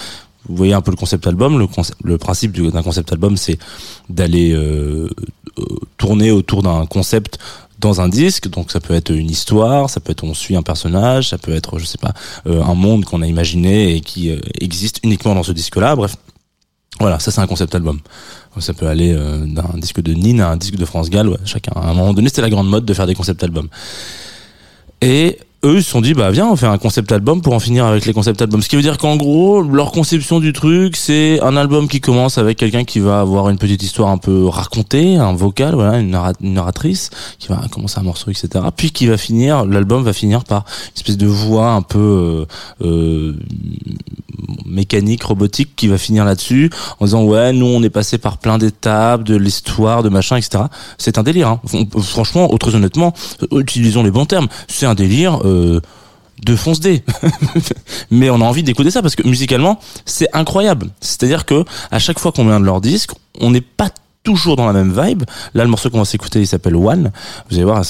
Vous 0.48 0.56
voyez 0.56 0.72
un 0.72 0.80
peu 0.80 0.90
le 0.90 0.96
concept 0.96 1.26
album. 1.26 1.58
Le, 1.58 1.66
concept- 1.66 2.16
principe 2.16 2.52
du- 2.52 2.70
d'un 2.70 2.82
concept 2.82 3.12
album, 3.12 3.36
c'est 3.36 3.58
d'aller 4.08 4.52
euh, 4.52 5.08
tourner 5.98 6.30
autour 6.30 6.62
d'un 6.62 6.86
concept 6.86 7.38
dans 7.80 8.00
un 8.00 8.08
disque. 8.08 8.48
Donc 8.48 8.70
ça 8.70 8.80
peut 8.80 8.94
être 8.94 9.10
une 9.10 9.30
histoire, 9.30 9.90
ça 9.90 10.00
peut 10.00 10.12
être 10.12 10.24
on 10.24 10.34
suit 10.34 10.56
un 10.56 10.62
personnage, 10.62 11.30
ça 11.30 11.38
peut 11.38 11.52
être 11.52 11.78
je 11.78 11.84
sais 11.84 11.98
pas 11.98 12.12
euh, 12.46 12.62
un 12.62 12.74
monde 12.74 13.04
qu'on 13.04 13.22
a 13.22 13.26
imaginé 13.26 13.94
et 13.96 14.00
qui 14.00 14.30
euh, 14.30 14.40
existe 14.60 15.00
uniquement 15.02 15.34
dans 15.34 15.42
ce 15.42 15.52
disque-là. 15.52 15.96
Bref, 15.96 16.16
voilà, 17.00 17.18
ça 17.18 17.30
c'est 17.30 17.40
un 17.40 17.46
concept 17.46 17.74
album. 17.74 18.00
Ça 18.58 18.74
peut 18.74 18.88
aller 18.88 19.12
euh, 19.12 19.46
d'un 19.46 19.78
disque 19.78 20.00
de 20.00 20.12
Nine 20.12 20.40
à 20.40 20.50
un 20.50 20.56
disque 20.56 20.74
de 20.76 20.84
France 20.84 21.08
Gall. 21.08 21.28
ouais, 21.28 21.38
chacun, 21.44 21.72
à 21.74 21.88
un 21.88 21.94
moment 21.94 22.12
donné, 22.12 22.28
c'était 22.28 22.42
la 22.42 22.50
grande 22.50 22.68
mode 22.68 22.84
de 22.84 22.92
faire 22.92 23.06
des 23.06 23.14
concept 23.14 23.42
albums. 23.42 23.68
Et 25.00 25.38
eux, 25.64 25.76
ils 25.76 25.84
se 25.84 25.90
sont 25.90 26.00
dit, 26.00 26.14
bah 26.14 26.30
viens, 26.30 26.48
on 26.48 26.56
fait 26.56 26.66
un 26.66 26.78
concept 26.78 27.12
album 27.12 27.42
pour 27.42 27.52
en 27.52 27.60
finir 27.60 27.84
avec 27.84 28.06
les 28.06 28.14
concept 28.14 28.40
albums. 28.40 28.62
Ce 28.62 28.68
qui 28.68 28.76
veut 28.76 28.82
dire 28.82 28.96
qu'en 28.96 29.16
gros, 29.16 29.60
leur 29.60 29.92
conception 29.92 30.40
du 30.40 30.54
truc, 30.54 30.96
c'est 30.96 31.38
un 31.42 31.54
album 31.54 31.86
qui 31.86 32.00
commence 32.00 32.38
avec 32.38 32.56
quelqu'un 32.56 32.84
qui 32.84 32.98
va 32.98 33.20
avoir 33.20 33.50
une 33.50 33.58
petite 33.58 33.82
histoire 33.82 34.08
un 34.08 34.16
peu 34.16 34.46
racontée, 34.46 35.16
un 35.16 35.34
vocal, 35.34 35.74
voilà, 35.74 35.98
une, 35.98 36.10
narra- 36.12 36.32
une 36.40 36.54
narratrice, 36.54 37.10
qui 37.38 37.48
va 37.48 37.60
commencer 37.70 37.98
un 37.98 38.04
morceau, 38.04 38.30
etc. 38.30 38.48
Puis 38.74 38.90
qui 38.90 39.06
va 39.06 39.18
finir, 39.18 39.66
l'album 39.66 40.02
va 40.02 40.14
finir 40.14 40.44
par 40.44 40.64
une 40.86 40.96
espèce 40.96 41.18
de 41.18 41.26
voix 41.26 41.72
un 41.72 41.82
peu 41.82 41.98
euh, 41.98 42.86
euh, 42.86 43.36
mécanique, 44.64 45.22
robotique, 45.24 45.76
qui 45.76 45.88
va 45.88 45.98
finir 45.98 46.24
là-dessus, 46.24 46.70
en 47.00 47.04
disant, 47.04 47.24
ouais, 47.24 47.52
nous, 47.52 47.66
on 47.66 47.82
est 47.82 47.90
passé 47.90 48.16
par 48.16 48.38
plein 48.38 48.56
d'étapes, 48.56 49.24
de 49.24 49.36
l'histoire, 49.36 50.02
de 50.02 50.08
machin, 50.08 50.36
etc. 50.36 50.64
C'est 50.96 51.18
un 51.18 51.22
délire. 51.22 51.48
Hein. 51.48 51.60
Franchement, 52.00 52.48
très 52.58 52.74
honnêtement, 52.74 53.12
euh, 53.52 53.60
utilisons 53.60 54.02
les 54.02 54.10
bons 54.10 54.24
termes. 54.24 54.48
C'est 54.68 54.86
un 54.86 54.94
délire 54.94 55.40
euh, 55.44 55.49
de 56.44 56.56
fonce 56.56 56.80
D. 56.80 57.02
Mais 58.10 58.30
on 58.30 58.40
a 58.40 58.44
envie 58.44 58.62
d'écouter 58.62 58.90
ça 58.90 59.02
parce 59.02 59.16
que 59.16 59.26
musicalement, 59.26 59.78
c'est 60.04 60.28
incroyable. 60.32 60.88
C'est-à-dire 61.00 61.44
que 61.44 61.64
à 61.90 61.98
chaque 61.98 62.18
fois 62.18 62.32
qu'on 62.32 62.48
un 62.50 62.60
de 62.60 62.64
leurs 62.64 62.80
disques, 62.80 63.12
on 63.40 63.50
n'est 63.50 63.60
pas 63.60 63.90
toujours 64.22 64.56
dans 64.56 64.66
la 64.66 64.72
même 64.72 64.92
vibe. 64.92 65.24
Là, 65.54 65.64
le 65.64 65.70
morceau 65.70 65.90
qu'on 65.90 65.98
va 65.98 66.04
s'écouter, 66.04 66.40
il 66.40 66.46
s'appelle 66.46 66.76
One. 66.76 67.10
Vous 67.48 67.56
allez 67.56 67.64
voir, 67.64 67.82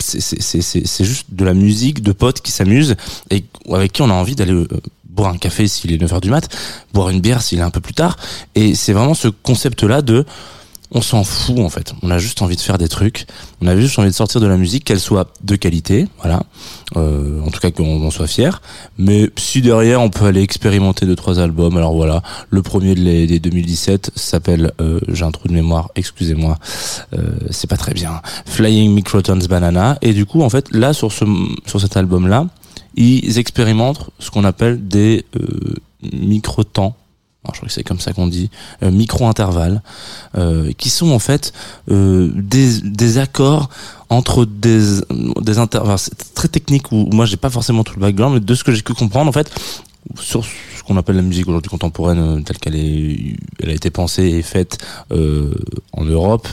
c'est 0.00 1.04
juste 1.04 1.26
de 1.30 1.44
la 1.44 1.54
musique 1.54 2.02
de 2.02 2.12
potes 2.12 2.40
qui 2.40 2.52
s'amusent 2.52 2.96
et 3.30 3.44
avec 3.70 3.92
qui 3.92 4.02
on 4.02 4.10
a 4.10 4.14
envie 4.14 4.36
d'aller 4.36 4.52
euh, 4.52 4.68
boire 5.08 5.32
un 5.32 5.38
café 5.38 5.66
s'il 5.66 5.92
est 5.92 5.98
9h 5.98 6.20
du 6.20 6.30
mat, 6.30 6.48
boire 6.92 7.10
une 7.10 7.20
bière 7.20 7.42
s'il 7.42 7.58
est 7.58 7.62
un 7.62 7.70
peu 7.70 7.80
plus 7.80 7.94
tard. 7.94 8.16
Et 8.54 8.74
c'est 8.74 8.92
vraiment 8.92 9.14
ce 9.14 9.28
concept-là 9.28 10.02
de 10.02 10.24
on 10.94 11.00
s'en 11.00 11.24
fout 11.24 11.58
en 11.58 11.68
fait. 11.68 11.94
On 12.02 12.10
a 12.10 12.18
juste 12.18 12.42
envie 12.42 12.56
de 12.56 12.60
faire 12.60 12.78
des 12.78 12.88
trucs. 12.88 13.26
On 13.60 13.66
a 13.66 13.76
juste 13.76 13.98
envie 13.98 14.10
de 14.10 14.14
sortir 14.14 14.40
de 14.40 14.46
la 14.46 14.56
musique, 14.56 14.84
qu'elle 14.84 15.00
soit 15.00 15.28
de 15.42 15.56
qualité, 15.56 16.06
voilà. 16.20 16.42
Euh, 16.96 17.40
en 17.40 17.50
tout 17.50 17.60
cas 17.60 17.70
qu'on 17.70 18.04
en 18.06 18.10
soit 18.10 18.26
fier. 18.26 18.60
Mais 18.98 19.30
si 19.36 19.62
derrière 19.62 20.00
on 20.00 20.10
peut 20.10 20.26
aller 20.26 20.42
expérimenter 20.42 21.06
deux 21.06 21.16
trois 21.16 21.38
albums, 21.38 21.76
alors 21.76 21.94
voilà. 21.94 22.22
Le 22.50 22.62
premier 22.62 22.94
des 22.94 23.38
2017 23.38 24.12
s'appelle, 24.14 24.72
euh, 24.80 25.00
j'ai 25.08 25.24
un 25.24 25.30
trou 25.30 25.48
de 25.48 25.54
mémoire, 25.54 25.90
excusez-moi, 25.94 26.58
euh, 27.14 27.30
c'est 27.50 27.68
pas 27.68 27.76
très 27.76 27.94
bien. 27.94 28.20
Flying 28.46 28.92
Microtons 28.92 29.38
Banana. 29.48 29.98
Et 30.02 30.12
du 30.12 30.26
coup 30.26 30.42
en 30.42 30.50
fait 30.50 30.66
là 30.72 30.92
sur 30.92 31.12
ce 31.12 31.24
sur 31.66 31.80
cet 31.80 31.96
album 31.96 32.28
là, 32.28 32.46
ils 32.94 33.38
expérimentent 33.38 34.10
ce 34.18 34.30
qu'on 34.30 34.44
appelle 34.44 34.86
des 34.86 35.24
euh, 35.36 35.74
micro-temps. 36.12 36.96
Je 37.44 37.56
crois 37.56 37.66
que 37.66 37.74
c'est 37.74 37.82
comme 37.82 37.98
ça 37.98 38.12
qu'on 38.12 38.28
dit, 38.28 38.50
euh, 38.82 38.90
micro-intervalles, 38.92 39.82
euh, 40.36 40.72
qui 40.78 40.90
sont 40.90 41.10
en 41.10 41.18
fait 41.18 41.52
euh, 41.90 42.30
des, 42.36 42.80
des 42.82 43.18
accords 43.18 43.68
entre 44.10 44.44
des, 44.44 45.00
des 45.40 45.58
intervalles. 45.58 45.98
C'est 45.98 46.34
très 46.34 46.48
technique 46.48 46.92
où 46.92 47.08
moi 47.12 47.26
j'ai 47.26 47.36
pas 47.36 47.50
forcément 47.50 47.82
tout 47.82 47.94
le 47.96 48.00
background, 48.00 48.34
mais 48.34 48.40
de 48.40 48.54
ce 48.54 48.62
que 48.62 48.72
j'ai 48.72 48.82
pu 48.82 48.94
comprendre 48.94 49.28
en 49.28 49.32
fait, 49.32 49.52
sur 50.20 50.44
ce 50.44 50.82
qu'on 50.86 50.96
appelle 50.96 51.16
la 51.16 51.22
musique 51.22 51.48
aujourd'hui 51.48 51.70
contemporaine 51.70 52.18
euh, 52.18 52.40
telle 52.42 52.58
qu'elle 52.58 52.76
est, 52.76 53.36
elle 53.60 53.70
a 53.70 53.72
été 53.72 53.90
pensée 53.90 54.24
et 54.24 54.42
faite 54.42 54.78
euh, 55.10 55.52
en 55.92 56.04
Europe 56.04 56.48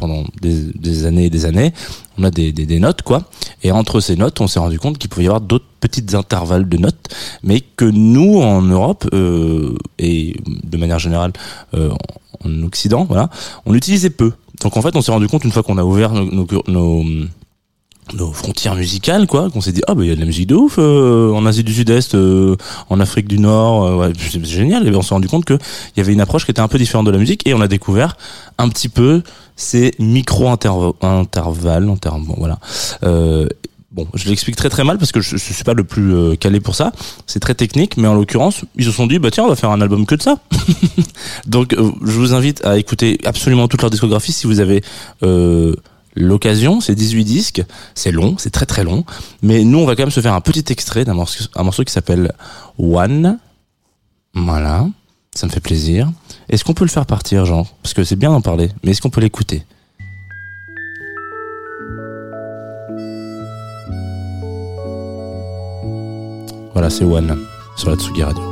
pendant 0.00 0.24
des, 0.40 1.04
années 1.06 1.26
et 1.26 1.30
des 1.30 1.44
années, 1.44 1.72
on 2.18 2.24
a 2.24 2.30
des, 2.30 2.80
notes 2.80 3.02
quoi, 3.02 3.22
et 3.62 3.70
entre 3.70 4.00
ces 4.00 4.16
notes, 4.16 4.40
on 4.40 4.48
s'est 4.48 4.58
rendu 4.58 4.78
compte 4.78 4.98
qu'il 4.98 5.10
pouvait 5.10 5.24
y 5.24 5.28
avoir 5.28 5.40
d'autres 5.40 5.66
petites 5.80 6.14
intervalles 6.14 6.68
de 6.68 6.76
notes, 6.76 7.14
mais 7.42 7.60
que 7.60 7.84
nous 7.84 8.40
en 8.40 8.62
Europe 8.62 9.06
euh, 9.12 9.76
et 9.98 10.36
de 10.46 10.76
manière 10.76 10.98
générale 10.98 11.32
euh, 11.74 11.90
en, 12.44 12.48
en 12.48 12.62
Occident, 12.62 13.04
voilà, 13.04 13.30
on 13.66 13.72
l'utilisait 13.72 14.10
peu. 14.10 14.32
Donc 14.62 14.76
en 14.76 14.82
fait, 14.82 14.96
on 14.96 15.02
s'est 15.02 15.12
rendu 15.12 15.28
compte 15.28 15.44
une 15.44 15.52
fois 15.52 15.62
qu'on 15.62 15.78
a 15.78 15.84
ouvert 15.84 16.12
nos 16.12 17.04
nos 18.14 18.32
frontières 18.32 18.74
musicales 18.74 19.26
quoi 19.26 19.50
qu'on 19.50 19.60
s'est 19.60 19.72
dit 19.72 19.82
ah 19.86 19.94
bah 19.94 20.04
il 20.04 20.08
y 20.08 20.12
a 20.12 20.14
de 20.14 20.20
la 20.20 20.26
musique 20.26 20.46
de 20.46 20.54
ouf 20.54 20.76
euh, 20.78 21.32
en 21.32 21.46
Asie 21.46 21.64
du 21.64 21.72
Sud-Est 21.72 22.14
euh, 22.14 22.56
en 22.88 23.00
Afrique 23.00 23.28
du 23.28 23.38
Nord 23.38 23.84
euh, 23.84 23.96
ouais, 23.96 24.12
c'est 24.18 24.44
génial 24.44 24.86
et 24.86 24.94
on 24.94 25.02
s'est 25.02 25.14
rendu 25.14 25.28
compte 25.28 25.44
que 25.44 25.54
il 25.54 25.98
y 25.98 26.00
avait 26.00 26.12
une 26.12 26.20
approche 26.20 26.44
qui 26.44 26.50
était 26.50 26.60
un 26.60 26.68
peu 26.68 26.78
différente 26.78 27.06
de 27.06 27.10
la 27.10 27.18
musique 27.18 27.46
et 27.46 27.54
on 27.54 27.60
a 27.60 27.68
découvert 27.68 28.16
un 28.58 28.68
petit 28.68 28.88
peu 28.88 29.22
ces 29.56 29.92
micro 29.98 30.48
intervalles 30.48 31.88
inter 31.88 32.10
bon, 32.26 32.34
voilà 32.38 32.58
euh, 33.02 33.46
Bon, 33.92 34.06
je 34.14 34.28
l'explique 34.28 34.54
très 34.54 34.68
très 34.68 34.84
mal 34.84 34.98
parce 34.98 35.10
que 35.10 35.20
je, 35.20 35.36
je 35.36 35.52
suis 35.52 35.64
pas 35.64 35.74
le 35.74 35.82
plus 35.82 36.14
euh, 36.14 36.36
calé 36.36 36.60
pour 36.60 36.76
ça. 36.76 36.92
C'est 37.26 37.40
très 37.40 37.56
technique, 37.56 37.96
mais 37.96 38.06
en 38.06 38.14
l'occurrence, 38.14 38.64
ils 38.76 38.84
se 38.84 38.92
sont 38.92 39.08
dit 39.08 39.18
bah 39.18 39.32
tiens, 39.32 39.44
on 39.44 39.48
va 39.48 39.56
faire 39.56 39.70
un 39.70 39.80
album 39.80 40.06
que 40.06 40.14
de 40.14 40.22
ça. 40.22 40.38
Donc, 41.46 41.72
euh, 41.72 41.90
je 42.04 42.12
vous 42.12 42.32
invite 42.32 42.64
à 42.64 42.78
écouter 42.78 43.18
absolument 43.24 43.66
toute 43.66 43.82
leur 43.82 43.90
discographie 43.90 44.30
si 44.30 44.46
vous 44.46 44.60
avez 44.60 44.84
euh, 45.24 45.74
l'occasion. 46.14 46.80
C'est 46.80 46.94
18 46.94 47.24
disques, 47.24 47.64
c'est 47.94 48.12
long, 48.12 48.36
c'est 48.38 48.50
très 48.50 48.66
très 48.66 48.84
long, 48.84 49.04
mais 49.42 49.64
nous 49.64 49.78
on 49.78 49.86
va 49.86 49.96
quand 49.96 50.02
même 50.02 50.10
se 50.10 50.20
faire 50.20 50.34
un 50.34 50.40
petit 50.40 50.64
extrait 50.70 51.04
d'un 51.04 51.14
morceau, 51.14 51.84
qui 51.84 51.92
s'appelle 51.92 52.32
One. 52.78 53.38
Voilà, 54.34 54.86
ça 55.34 55.46
me 55.46 55.52
fait 55.52 55.60
plaisir. 55.60 56.10
Est-ce 56.48 56.64
qu'on 56.64 56.74
peut 56.74 56.84
le 56.84 56.90
faire 56.90 57.06
partir, 57.06 57.44
Jean? 57.44 57.66
Parce 57.82 57.94
que 57.94 58.04
c'est 58.04 58.16
bien 58.16 58.30
d'en 58.30 58.40
parler, 58.40 58.70
mais 58.82 58.92
est-ce 58.92 59.00
qu'on 59.00 59.10
peut 59.10 59.20
l'écouter? 59.20 59.64
Voilà, 66.72 66.88
c'est 66.88 67.04
One 67.04 67.36
sur 67.76 67.90
la 67.90 67.96
Tsugi 67.96 68.22
Radio. 68.22 68.49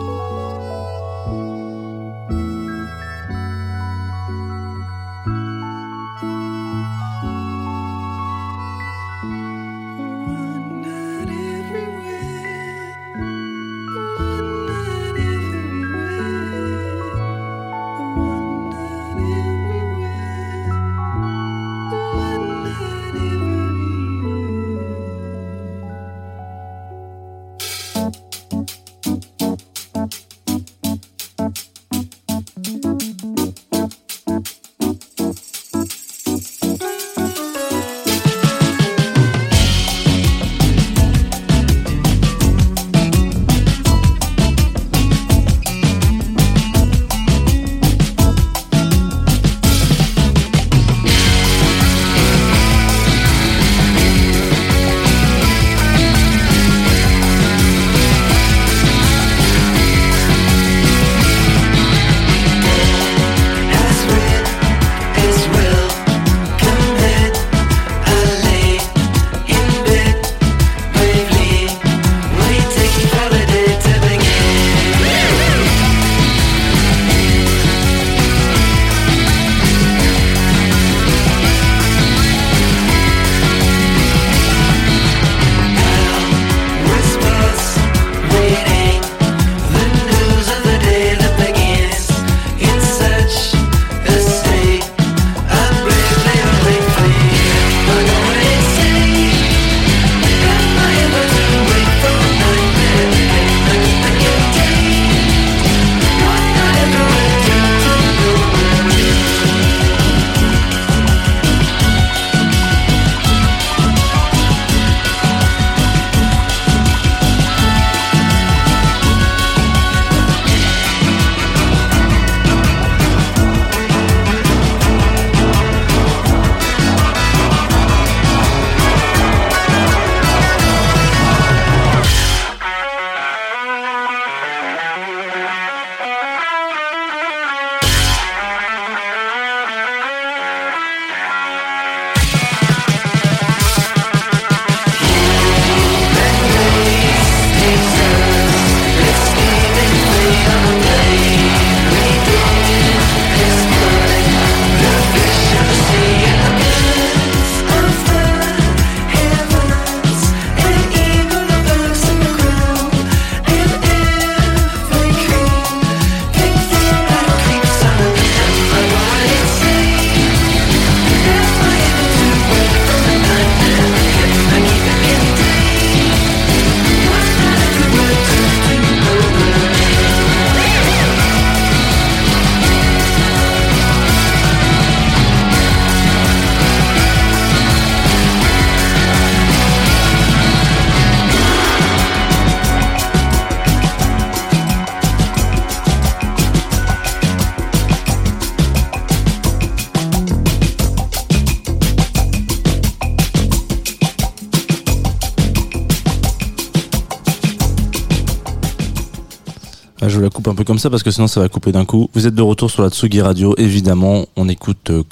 Comme 210.68 210.78
ça 210.78 210.90
parce 210.90 211.02
que 211.02 211.10
sinon 211.10 211.28
ça 211.28 211.40
va 211.40 211.48
couper 211.48 211.72
d'un 211.72 211.86
coup. 211.86 212.10
Vous 212.12 212.26
êtes 212.26 212.34
de 212.34 212.42
retour 212.42 212.70
sur 212.70 212.82
la 212.82 212.90
Tsugi 212.90 213.22
Radio, 213.22 213.54
évidemment. 213.56 214.26
On 214.36 214.50
écoute 214.50 214.90
euh. 214.90 215.02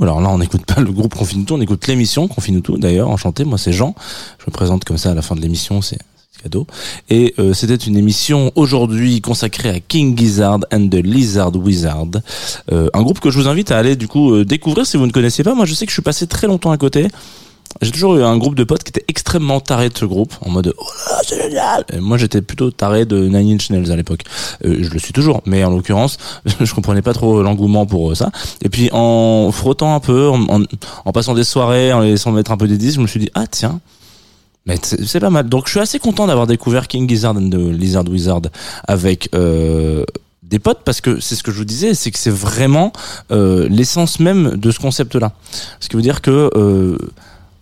Alors 0.00 0.22
là, 0.22 0.30
on 0.30 0.38
n'écoute 0.38 0.64
pas 0.64 0.80
le 0.80 0.90
groupe 0.90 1.14
Confine-nous 1.14 1.44
tout, 1.44 1.54
on 1.54 1.60
écoute 1.60 1.86
l'émission 1.86 2.26
Confine-nous 2.26 2.62
tout. 2.62 2.78
D'ailleurs, 2.78 3.10
enchanté, 3.10 3.44
moi 3.44 3.58
c'est 3.58 3.74
Jean. 3.74 3.94
Je 4.38 4.46
me 4.46 4.50
présente 4.50 4.86
comme 4.86 4.96
ça 4.96 5.10
à 5.10 5.14
la 5.14 5.20
fin 5.20 5.36
de 5.36 5.42
l'émission, 5.42 5.82
c'est 5.82 5.98
cadeau. 6.42 6.66
Et 7.10 7.34
euh, 7.38 7.52
c'était 7.52 7.74
une 7.74 7.98
émission 7.98 8.50
aujourd'hui 8.54 9.20
consacrée 9.20 9.68
à 9.68 9.80
King 9.80 10.16
Gizzard 10.16 10.60
and 10.72 10.88
the 10.88 11.02
Lizard 11.04 11.54
Wizard, 11.56 12.06
Euh, 12.72 12.88
un 12.94 13.02
groupe 13.02 13.20
que 13.20 13.30
je 13.30 13.38
vous 13.38 13.48
invite 13.48 13.70
à 13.70 13.76
aller 13.76 13.94
du 13.94 14.08
coup 14.08 14.32
euh, 14.32 14.46
découvrir 14.46 14.86
si 14.86 14.96
vous 14.96 15.06
ne 15.06 15.12
connaissiez 15.12 15.44
pas. 15.44 15.54
Moi, 15.54 15.66
je 15.66 15.74
sais 15.74 15.84
que 15.84 15.90
je 15.90 15.96
suis 15.96 16.02
passé 16.02 16.26
très 16.26 16.46
longtemps 16.46 16.70
à 16.70 16.78
côté. 16.78 17.08
J'ai 17.80 17.92
toujours 17.92 18.16
eu 18.16 18.24
un 18.24 18.36
groupe 18.38 18.54
de 18.54 18.64
potes 18.64 18.82
qui 18.82 18.90
était 18.90 19.04
extrêmement 19.08 19.60
taré 19.60 19.88
de 19.88 19.96
ce 19.96 20.04
groupe, 20.04 20.34
en 20.40 20.50
mode 20.50 20.74
oh 20.76 20.84
là 21.10 21.20
c'est 21.24 21.40
génial. 21.40 21.84
Et 21.92 22.00
moi, 22.00 22.16
j'étais 22.16 22.42
plutôt 22.42 22.70
taré 22.70 23.04
de 23.04 23.28
Nine 23.28 23.54
Inch 23.54 23.70
Nails 23.70 23.92
à 23.92 23.96
l'époque. 23.96 24.22
Euh, 24.64 24.78
je 24.80 24.90
le 24.90 24.98
suis 24.98 25.12
toujours, 25.12 25.42
mais 25.46 25.62
en 25.64 25.70
l'occurrence, 25.70 26.18
je 26.60 26.74
comprenais 26.74 27.02
pas 27.02 27.12
trop 27.12 27.42
l'engouement 27.42 27.86
pour 27.86 28.10
euh, 28.10 28.14
ça. 28.14 28.30
Et 28.62 28.68
puis 28.68 28.90
en 28.92 29.50
frottant 29.52 29.94
un 29.94 30.00
peu, 30.00 30.28
en, 30.28 31.12
passant 31.12 31.34
des 31.34 31.44
soirées, 31.44 31.92
en 31.92 32.00
laissant 32.00 32.32
mettre 32.32 32.50
un 32.50 32.56
peu 32.56 32.66
des 32.66 32.78
disques, 32.78 32.96
je 32.96 33.02
me 33.02 33.06
suis 33.06 33.20
dit 33.20 33.30
ah 33.34 33.46
tiens. 33.46 33.80
Mais 34.66 34.76
c'est 34.82 35.20
pas 35.20 35.30
mal. 35.30 35.48
Donc 35.48 35.66
je 35.66 35.70
suis 35.70 35.80
assez 35.80 35.98
content 35.98 36.26
d'avoir 36.26 36.46
découvert 36.46 36.88
King 36.88 37.08
Gizzard 37.08 37.36
and 37.36 37.48
the 37.48 37.54
Lizard 37.54 38.06
Wizard 38.08 38.42
avec 38.86 39.30
euh, 39.34 40.04
des 40.42 40.58
potes 40.58 40.80
parce 40.84 41.00
que 41.00 41.20
c'est 41.20 41.36
ce 41.36 41.42
que 41.42 41.52
je 41.52 41.58
vous 41.58 41.64
disais, 41.64 41.94
c'est 41.94 42.10
que 42.10 42.18
c'est 42.18 42.30
vraiment 42.30 42.92
l'essence 43.30 44.20
même 44.20 44.56
de 44.56 44.70
ce 44.70 44.78
concept-là. 44.80 45.32
Ce 45.80 45.88
qui 45.88 45.96
veut 45.96 46.02
dire 46.02 46.20
que 46.20 46.50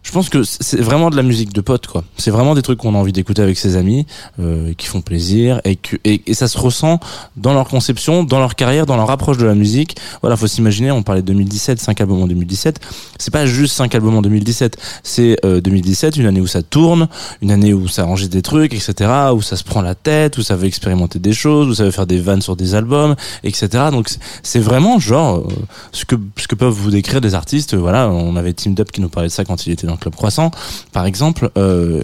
je 0.06 0.12
pense 0.12 0.28
que 0.28 0.44
c'est 0.44 0.80
vraiment 0.80 1.10
de 1.10 1.16
la 1.16 1.24
musique 1.24 1.52
de 1.52 1.60
potes 1.60 1.88
quoi. 1.88 2.04
C'est 2.16 2.30
vraiment 2.30 2.54
des 2.54 2.62
trucs 2.62 2.78
qu'on 2.78 2.94
a 2.94 2.98
envie 2.98 3.12
d'écouter 3.12 3.42
avec 3.42 3.58
ses 3.58 3.74
amis, 3.76 4.06
euh, 4.38 4.72
qui 4.74 4.86
font 4.86 5.00
plaisir 5.00 5.60
et 5.64 5.74
que 5.74 5.96
et, 6.04 6.22
et 6.28 6.34
ça 6.34 6.46
se 6.46 6.56
ressent 6.58 7.00
dans 7.36 7.52
leur 7.54 7.66
conception, 7.68 8.22
dans 8.22 8.38
leur 8.38 8.54
carrière, 8.54 8.86
dans 8.86 8.96
leur 8.96 9.10
approche 9.10 9.36
de 9.36 9.44
la 9.44 9.56
musique. 9.56 9.96
Voilà, 10.20 10.36
faut 10.36 10.46
s'imaginer. 10.46 10.92
On 10.92 11.02
parlait 11.02 11.22
de 11.22 11.26
2017, 11.26 11.80
cinq 11.80 12.00
albums 12.00 12.22
en 12.22 12.28
2017. 12.28 12.78
C'est 13.18 13.32
pas 13.32 13.46
juste 13.46 13.74
cinq 13.74 13.96
albums 13.96 14.16
en 14.16 14.22
2017. 14.22 14.76
C'est 15.02 15.36
euh, 15.44 15.60
2017, 15.60 16.16
une 16.18 16.26
année 16.26 16.40
où 16.40 16.46
ça 16.46 16.62
tourne, 16.62 17.08
une 17.42 17.50
année 17.50 17.74
où 17.74 17.88
ça 17.88 18.06
enregistre 18.06 18.32
des 18.32 18.42
trucs, 18.42 18.74
etc. 18.74 19.10
Où 19.34 19.42
ça 19.42 19.56
se 19.56 19.64
prend 19.64 19.82
la 19.82 19.96
tête, 19.96 20.38
où 20.38 20.42
ça 20.42 20.54
veut 20.54 20.66
expérimenter 20.68 21.18
des 21.18 21.32
choses, 21.32 21.66
où 21.68 21.74
ça 21.74 21.82
veut 21.82 21.90
faire 21.90 22.06
des 22.06 22.20
vannes 22.20 22.42
sur 22.42 22.54
des 22.54 22.76
albums, 22.76 23.16
etc. 23.42 23.68
Donc 23.90 24.08
c'est- 24.42 24.60
vraiment 24.60 24.98
genre 24.98 25.38
euh, 25.38 25.52
ce 25.92 26.04
que 26.04 26.14
ce 26.36 26.46
que 26.46 26.54
peuvent 26.54 26.72
vous 26.72 26.90
décrire 26.92 27.20
des 27.20 27.34
artistes. 27.34 27.74
Voilà, 27.74 28.08
on 28.08 28.36
avait 28.36 28.52
Tim 28.52 28.70
Dup 28.70 28.92
qui 28.92 29.00
nous 29.00 29.08
parlait 29.08 29.28
de 29.28 29.32
ça 29.32 29.44
quand 29.44 29.66
il 29.66 29.72
était 29.72 29.86
dans 29.86 29.95
club 29.96 30.14
Croissant, 30.14 30.50
par 30.92 31.06
exemple. 31.06 31.50
Euh, 31.56 32.02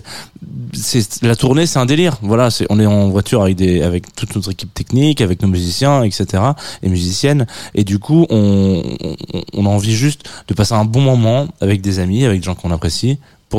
la 1.23 1.37
tournée, 1.37 1.67
c'est 1.67 1.79
un 1.79 1.87
délire. 1.87 2.19
Voilà, 2.23 2.49
on 2.71 2.81
est 2.81 2.87
en 2.87 3.09
voiture 3.09 3.43
avec 3.43 4.15
toute 4.17 4.35
notre 4.35 4.51
équipe 4.51 4.73
technique, 4.73 5.21
avec 5.21 5.43
nos 5.43 5.49
musiciens, 5.49 6.03
etc. 6.03 6.43
et 6.83 6.89
musiciennes. 6.89 7.47
Et 7.75 7.85
du 7.85 7.99
coup, 7.99 8.27
on, 8.31 8.83
a 9.55 9.69
envie 9.69 9.95
juste 9.95 10.25
de 10.49 10.55
passer 10.55 10.75
un 10.75 10.85
bon 10.85 11.01
moment 11.01 11.49
avec 11.61 11.81
des 11.81 11.99
amis, 11.99 12.25
avec 12.25 12.41
des 12.41 12.45
gens 12.45 12.55
qu'on 12.55 12.71
apprécie. 12.71 13.19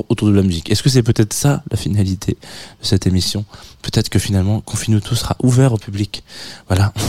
Autour 0.09 0.29
de 0.29 0.33
la 0.33 0.41
musique. 0.41 0.71
Est-ce 0.71 0.81
que 0.81 0.89
c'est 0.89 1.03
peut-être 1.03 1.33
ça 1.33 1.61
la 1.69 1.77
finalité 1.77 2.31
de 2.31 2.87
cette 2.87 3.05
émission? 3.05 3.45
Peut-être 3.83 4.09
que 4.09 4.17
finalement, 4.17 4.59
Confine-nous 4.61 5.01
tout 5.01 5.13
sera 5.13 5.35
ouvert 5.43 5.71
au 5.71 5.77
public. 5.77 6.23
Voilà. 6.67 6.91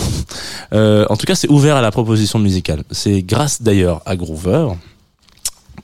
Euh, 0.73 1.07
en 1.09 1.17
tout 1.17 1.27
cas, 1.27 1.37
c'est 1.37 1.49
ouvert 1.49 1.77
à 1.77 1.81
la 1.81 1.93
proposition 1.93 2.41
musicale. 2.41 2.83
C'est 2.91 3.23
grâce 3.23 3.63
d'ailleurs 3.63 4.03
à 4.07 4.17
Groover, 4.17 4.71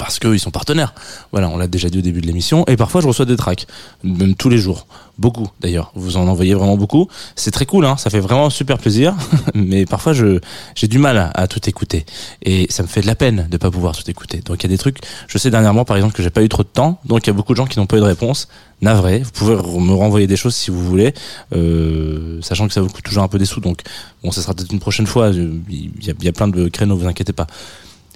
parce 0.00 0.18
qu'ils 0.18 0.40
sont 0.40 0.50
partenaires. 0.50 0.94
Voilà, 1.30 1.50
on 1.50 1.58
l'a 1.58 1.66
déjà 1.66 1.90
dit 1.90 1.98
au 1.98 2.00
début 2.00 2.22
de 2.22 2.26
l'émission. 2.26 2.64
Et 2.68 2.76
parfois, 2.78 3.02
je 3.02 3.06
reçois 3.06 3.26
des 3.26 3.36
tracks, 3.36 3.66
même 4.02 4.34
tous 4.34 4.48
les 4.48 4.56
jours. 4.56 4.86
Beaucoup, 5.18 5.48
d'ailleurs. 5.60 5.92
Vous 5.94 6.16
en 6.16 6.26
envoyez 6.26 6.54
vraiment 6.54 6.78
beaucoup. 6.78 7.06
C'est 7.36 7.50
très 7.50 7.66
cool, 7.66 7.84
hein. 7.84 7.98
Ça 7.98 8.08
fait 8.08 8.20
vraiment 8.20 8.48
super 8.48 8.78
plaisir. 8.78 9.14
Mais 9.54 9.84
parfois, 9.84 10.14
je 10.14 10.40
j'ai 10.74 10.88
du 10.88 10.98
mal 10.98 11.30
à, 11.34 11.46
tout 11.48 11.60
écouter. 11.68 12.06
Et 12.42 12.66
ça 12.70 12.82
me 12.82 12.88
fait 12.88 13.02
de 13.02 13.06
la 13.06 13.14
peine 13.14 13.46
de 13.50 13.58
pas 13.58 13.70
pouvoir 13.70 13.94
tout 13.94 14.10
écouter. 14.10 14.38
Donc, 14.38 14.62
il 14.62 14.62
y 14.62 14.70
a 14.70 14.74
des 14.74 14.78
trucs. 14.78 15.00
Je 15.28 15.36
sais 15.36 15.50
dernièrement, 15.50 15.84
par 15.84 15.98
exemple, 15.98 16.14
que 16.14 16.22
j'ai 16.22 16.30
pas 16.30 16.42
eu 16.42 16.48
trop 16.48 16.62
de 16.62 16.68
temps. 16.68 16.98
Donc, 17.04 17.26
il 17.26 17.26
y 17.26 17.30
a 17.30 17.34
beaucoup 17.34 17.52
de 17.52 17.58
gens 17.58 17.66
qui 17.66 17.78
n'ont 17.78 17.84
pas 17.84 17.98
eu 17.98 18.00
de 18.00 18.04
réponse. 18.06 18.48
Navré. 18.80 19.18
Vous 19.18 19.32
pouvez 19.32 19.54
me 19.56 19.92
renvoyer 19.92 20.26
des 20.26 20.36
choses 20.36 20.54
si 20.54 20.70
vous 20.70 20.82
voulez, 20.82 21.12
euh, 21.54 22.40
sachant 22.40 22.66
que 22.66 22.72
ça 22.72 22.80
vous 22.80 22.88
coûte 22.88 23.04
toujours 23.04 23.22
un 23.22 23.28
peu 23.28 23.38
des 23.38 23.44
sous. 23.44 23.60
Donc, 23.60 23.82
bon, 24.24 24.30
ça 24.30 24.40
sera 24.40 24.54
peut-être 24.54 24.72
une 24.72 24.80
prochaine 24.80 25.06
fois. 25.06 25.28
Il 25.28 25.60
y 25.68 25.90
il 26.06 26.24
y 26.24 26.28
a 26.28 26.32
plein 26.32 26.48
de 26.48 26.68
créneaux, 26.70 26.96
vous 26.96 27.06
inquiétez 27.06 27.34
pas. 27.34 27.46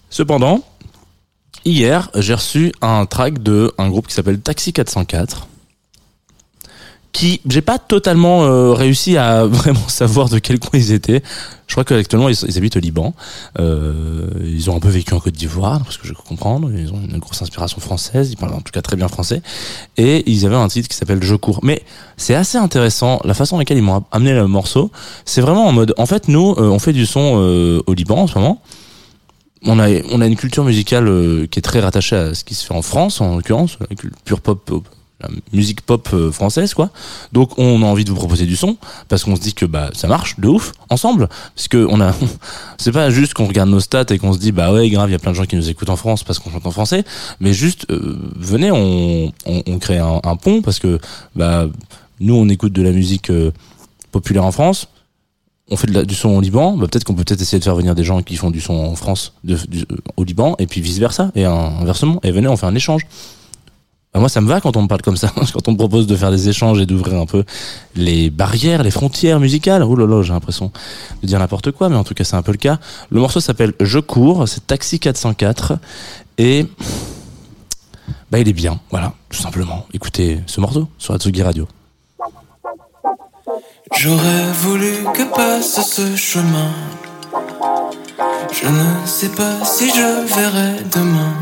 Cependant, 0.09 0.63
Hier, 1.65 2.11
j'ai 2.15 2.35
reçu 2.35 2.73
un 2.83 3.07
track 3.07 3.43
de 3.43 3.73
un 3.79 3.89
groupe 3.89 4.07
qui 4.07 4.15
s'appelle 4.15 4.41
Taxi 4.41 4.73
404 4.73 5.49
qui 7.15 7.41
j'ai 7.49 7.63
pas 7.63 7.79
totalement 7.79 8.43
euh, 8.43 8.73
réussi 8.73 9.17
à 9.17 9.47
vraiment 9.47 9.89
savoir 9.89 10.29
de 10.29 10.39
quel 10.39 10.59
coin 10.59 10.79
ils 10.79 10.93
étaient. 10.93 11.23
Je 11.67 11.73
crois 11.73 11.85
qu'actuellement 11.85 12.29
ils, 12.29 12.37
ils 12.47 12.59
habitent 12.59 12.77
au 12.77 12.81
Liban. 12.81 13.15
Euh, 13.59 14.29
ils 14.45 14.69
ont 14.69 14.77
un 14.77 14.81
peu 14.81 14.89
vécu 14.89 15.15
en 15.15 15.21
Côte 15.21 15.33
d'Ivoire, 15.33 15.81
parce 15.83 15.97
que 15.97 16.07
je 16.07 16.13
peux 16.13 16.23
comprendre. 16.23 16.71
Ils 16.77 16.93
ont 16.93 17.01
une 17.01 17.19
grosse 17.19 17.41
inspiration 17.41 17.81
française. 17.81 18.31
Ils 18.31 18.37
parlent 18.37 18.53
en 18.53 18.61
tout 18.61 18.73
cas 18.73 18.83
très 18.83 18.97
bien 18.97 19.09
français. 19.09 19.41
Et 19.97 20.31
ils 20.31 20.45
avaient 20.45 20.57
un 20.57 20.69
titre 20.69 20.89
qui 20.89 20.97
s'appelle 20.97 21.23
Je 21.23 21.37
cours. 21.37 21.61
Mais 21.63 21.83
c'est 22.17 22.35
assez 22.35 22.59
intéressant 22.59 23.21
la 23.25 23.33
façon 23.33 23.55
dans 23.55 23.61
laquelle 23.61 23.79
ils 23.79 23.83
m'ont 23.83 24.05
amené 24.11 24.35
le 24.35 24.47
morceau. 24.47 24.91
C'est 25.25 25.41
vraiment 25.41 25.67
en 25.67 25.73
mode. 25.73 25.95
En 25.97 26.07
fait, 26.07 26.29
nous, 26.29 26.55
euh, 26.59 26.69
on 26.69 26.81
fait 26.81 26.93
du 26.93 27.07
son 27.07 27.37
euh, 27.37 27.81
au 27.87 27.95
Liban 27.95 28.19
en 28.19 28.27
ce 28.27 28.39
moment 28.39 28.61
on 29.65 29.79
a 29.79 29.89
on 30.11 30.21
a 30.21 30.27
une 30.27 30.37
culture 30.37 30.65
musicale 30.65 31.09
euh, 31.09 31.47
qui 31.47 31.59
est 31.59 31.63
très 31.63 31.81
rattachée 31.81 32.17
à 32.17 32.35
ce 32.35 32.45
qui 32.45 32.55
se 32.55 32.67
fait 32.67 32.75
en 32.75 32.83
France 32.83 33.21
en 33.21 33.37
l'occurrence 33.37 33.79
la 33.81 33.95
culture 33.97 34.41
pop 34.41 34.65
pop, 34.65 34.89
la 35.21 35.29
musique 35.53 35.81
pop 35.81 36.09
euh, 36.13 36.31
française 36.33 36.75
quoi. 36.75 36.91
Donc 37.33 37.59
on 37.59 37.83
a 37.83 37.87
envie 37.87 38.05
de 38.05 38.11
vous 38.11 38.17
proposer 38.17 38.47
du 38.47 38.57
son 38.57 38.77
parce 39.09 39.25
qu'on 39.25 39.37
se 39.37 39.41
dit 39.41 39.55
que 39.55 39.67
bah 39.67 39.91
ça 39.95 40.09
marche 40.09 40.39
de 40.39 40.49
ouf 40.49 40.73
ensemble. 40.91 41.29
Parce 41.55 41.69
que 41.69 41.87
on 41.89 42.01
a 42.01 42.13
c'est 42.79 42.93
pas 42.93 43.11
juste 43.11 43.35
qu'on 43.35 43.47
regarde 43.47 43.71
nos 43.71 43.81
stats 43.81 44.07
et 44.11 44.19
qu'on 44.19 44.33
se 44.33 44.39
dit 44.39 44.53
bah 44.53 44.73
ouais 44.73 44.89
grave 44.91 45.09
il 45.09 45.13
y 45.13 45.17
a 45.17 45.19
plein 45.19 45.33
de 45.33 45.37
gens 45.37 45.47
qui 45.47 45.57
nous 45.57 45.71
écoutent 45.71 45.91
en 45.91 45.97
France 45.97 46.25
parce 46.25 46.39
qu'on 46.39 46.51
chante 46.51 46.67
en 46.67 46.71
français. 46.71 47.05
Mais 47.41 47.53
juste 47.53 47.87
euh, 47.91 48.19
venez 48.37 48.71
on, 48.71 49.33
on 49.47 49.63
on 49.67 49.79
crée 49.79 49.99
un, 49.99 50.21
un 50.23 50.37
pont 50.37 50.63
parce 50.63 50.79
que 50.79 50.99
bah 51.35 51.67
nous 52.21 52.35
on 52.35 52.49
écoute 52.49 52.73
de 52.73 52.83
la 52.83 52.91
musique 52.91 53.31
euh, 53.31 53.51
populaire 54.13 54.45
en 54.45 54.53
France 54.53 54.89
on 55.71 55.77
fait 55.77 55.87
du 56.07 56.15
son 56.15 56.31
au 56.31 56.41
Liban, 56.41 56.77
bah, 56.77 56.87
peut-être 56.91 57.05
qu'on 57.05 57.15
peut 57.15 57.25
peut-être 57.25 57.41
essayer 57.41 57.59
de 57.59 57.65
faire 57.65 57.75
venir 57.75 57.95
des 57.95 58.05
gens 58.05 58.23
qui 58.23 58.37
font 58.37 58.51
du 58.51 58.61
son 58.61 58.75
en 58.75 58.95
France 58.97 59.33
euh, 59.49 59.57
au 60.17 60.25
Liban, 60.25 60.57
et 60.59 60.67
puis 60.67 60.81
vice 60.81 60.99
versa, 60.99 61.31
et 61.35 61.45
inversement. 61.45 62.21
Et 62.23 62.31
venez, 62.33 62.49
on 62.49 62.57
fait 62.57 62.67
un 62.67 62.75
échange. 62.75 63.07
Bah, 64.13 64.21
moi, 64.21 64.29
ça 64.29 64.41
me 64.41 64.49
va 64.49 64.61
quand 64.61 64.77
on 64.77 64.83
me 64.83 64.89
parle 64.89 65.03
comme 65.03 65.17
ça, 65.17 65.33
quand 65.53 65.69
on 65.69 65.73
me 65.73 65.77
propose 65.77 66.07
de 66.07 66.17
faire 66.17 66.31
des 66.31 66.49
échanges 66.49 66.81
et 66.81 66.87
d'ouvrir 66.87 67.19
un 67.19 67.27
peu 67.27 67.45
les 67.97 68.31
barrières, 68.31 68.83
les 68.83 68.91
frontières 68.91 69.41
musicales. 69.41 69.83
Ouh 69.83 69.97
là 69.97 70.07
là, 70.07 70.23
j'ai 70.23 70.35
l'impression 70.35 70.71
de 71.23 71.27
dire 71.27 71.39
n'importe 71.39 71.71
quoi, 71.71 71.89
mais 71.89 71.97
en 71.97 72.05
tout 72.05 72.15
cas, 72.15 72.25
c'est 72.25 72.37
un 72.37 72.43
peu 72.43 72.53
le 72.53 72.59
cas. 72.59 72.79
Le 73.11 73.21
morceau 73.21 73.41
s'appelle 73.41 73.73
Je 73.81 73.99
cours, 73.99 74.47
c'est 74.47 74.67
Taxi 74.67 75.01
404, 75.01 75.79
et 76.37 76.67
bah, 78.31 78.39
il 78.39 78.49
est 78.49 78.53
bien, 78.53 78.81
voilà, 78.91 79.15
tout 79.31 79.41
simplement. 79.41 79.87
Écoutez 79.95 80.41
ce 80.47 80.61
morceau 80.61 80.89
sur 80.99 81.15
Atsugi 81.15 81.43
Radio. 81.43 81.67
J'aurais 84.05 84.53
voulu 84.61 84.93
que 85.15 85.23
passe 85.23 85.81
ce 85.81 86.15
chemin. 86.15 86.71
Je 88.53 88.69
ne 88.69 89.07
sais 89.07 89.31
pas 89.31 89.65
si 89.65 89.89
je 89.89 90.27
verrai 90.35 90.83
demain. 90.95 91.33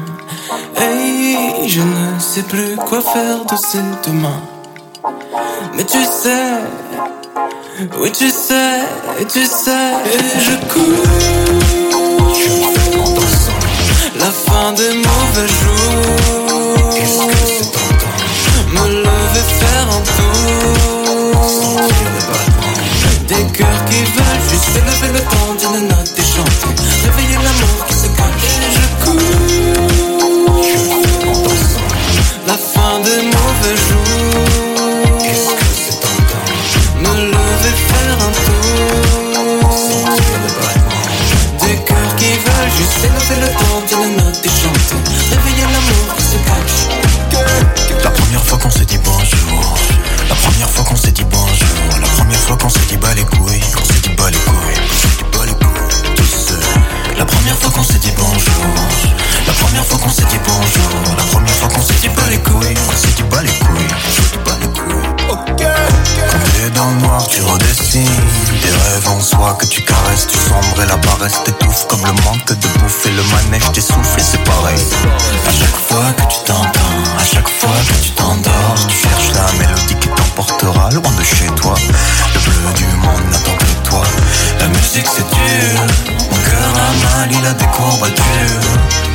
Hey, 0.77 1.69
je 1.69 1.81
ne 1.81 2.21
sais 2.21 2.45
plus 2.45 2.77
quoi 2.77 3.01
faire 3.01 3.45
de 3.51 3.57
ces 3.57 3.83
demain. 4.07 4.41
Mais 5.75 5.83
tu 5.83 5.99
sais, 6.05 6.61
oui 7.99 8.13
tu 8.13 8.31
sais, 8.31 8.79
tu 9.29 9.45
sais, 9.45 9.91
et 10.15 10.41
je 10.47 10.55
cours. 10.73 11.03
La 14.21 14.31
fin 14.31 14.73
des 14.75 14.95
mauvais 15.09 15.49
jours. 15.61 16.13
Me 18.71 18.89
lever, 19.03 19.47
faire 19.59 19.89
un 19.97 20.03
tour. 20.17 20.82
Des 23.53 23.59
cœurs 23.59 23.85
qui 23.85 24.03
veulent 24.03 24.49
juste 24.49 24.77
élever 24.77 25.13
le 25.13 25.21
temps 25.21 25.73
d'une 25.73 25.92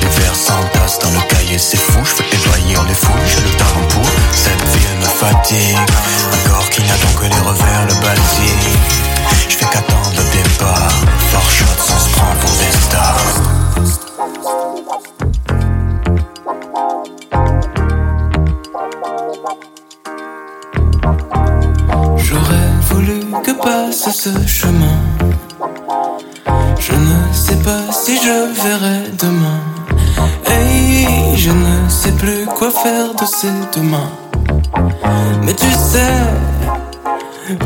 Les 0.02 0.08
vers 0.08 0.36
s'entassent 0.36 1.00
dans 1.00 1.12
le 1.12 1.22
cahier, 1.28 1.58
c'est 1.58 1.78
fou, 1.78 2.00
je 2.04 2.10
fais 2.10 2.26
évaillir 2.36 2.84
les 2.84 2.94
foules, 2.94 3.26
j'ai 3.26 3.42
le 3.42 3.50
talent 3.58 3.88
pour. 3.90 4.06
Cette 4.34 4.64
ville 4.74 4.98
me 5.00 5.06
fatigue, 5.06 5.78
un 6.34 6.50
corps 6.50 6.70
qui 6.70 6.82
n'attend 6.82 7.14
que 7.20 7.26
les 7.26 7.42
revers, 7.48 7.86
le 7.88 7.96
basique. 8.06 8.78
Je 9.50 9.58
qu'attendre 9.58 10.12
le 10.16 10.24
départ, 10.38 10.92
fort 11.32 11.50
shot 11.52 11.66
sans 11.80 12.00
se 12.00 12.10
prendre 12.10 12.38
pour 12.40 12.52
des 12.52 12.72
stars. 12.72 13.58
J'aurais 22.18 22.72
voulu 22.90 23.20
que 23.44 23.52
passe 23.52 24.10
ce 24.12 24.48
chemin. 24.48 25.07
Faire 32.72 33.14
de 33.14 33.26
ces 33.26 33.48
demain. 33.76 34.10
Mais 35.44 35.54
tu 35.54 35.72
sais, 35.72 36.18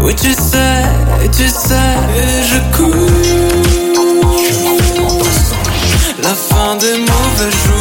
oui 0.04 0.16
tu 0.16 0.34
sais, 0.34 0.84
tu 1.32 1.48
sais, 1.48 1.98
je 2.50 2.78
cours. 2.78 2.96
La 6.22 6.36
fin 6.36 6.76
des 6.76 6.98
mauvais 6.98 7.52
jours. 7.52 7.81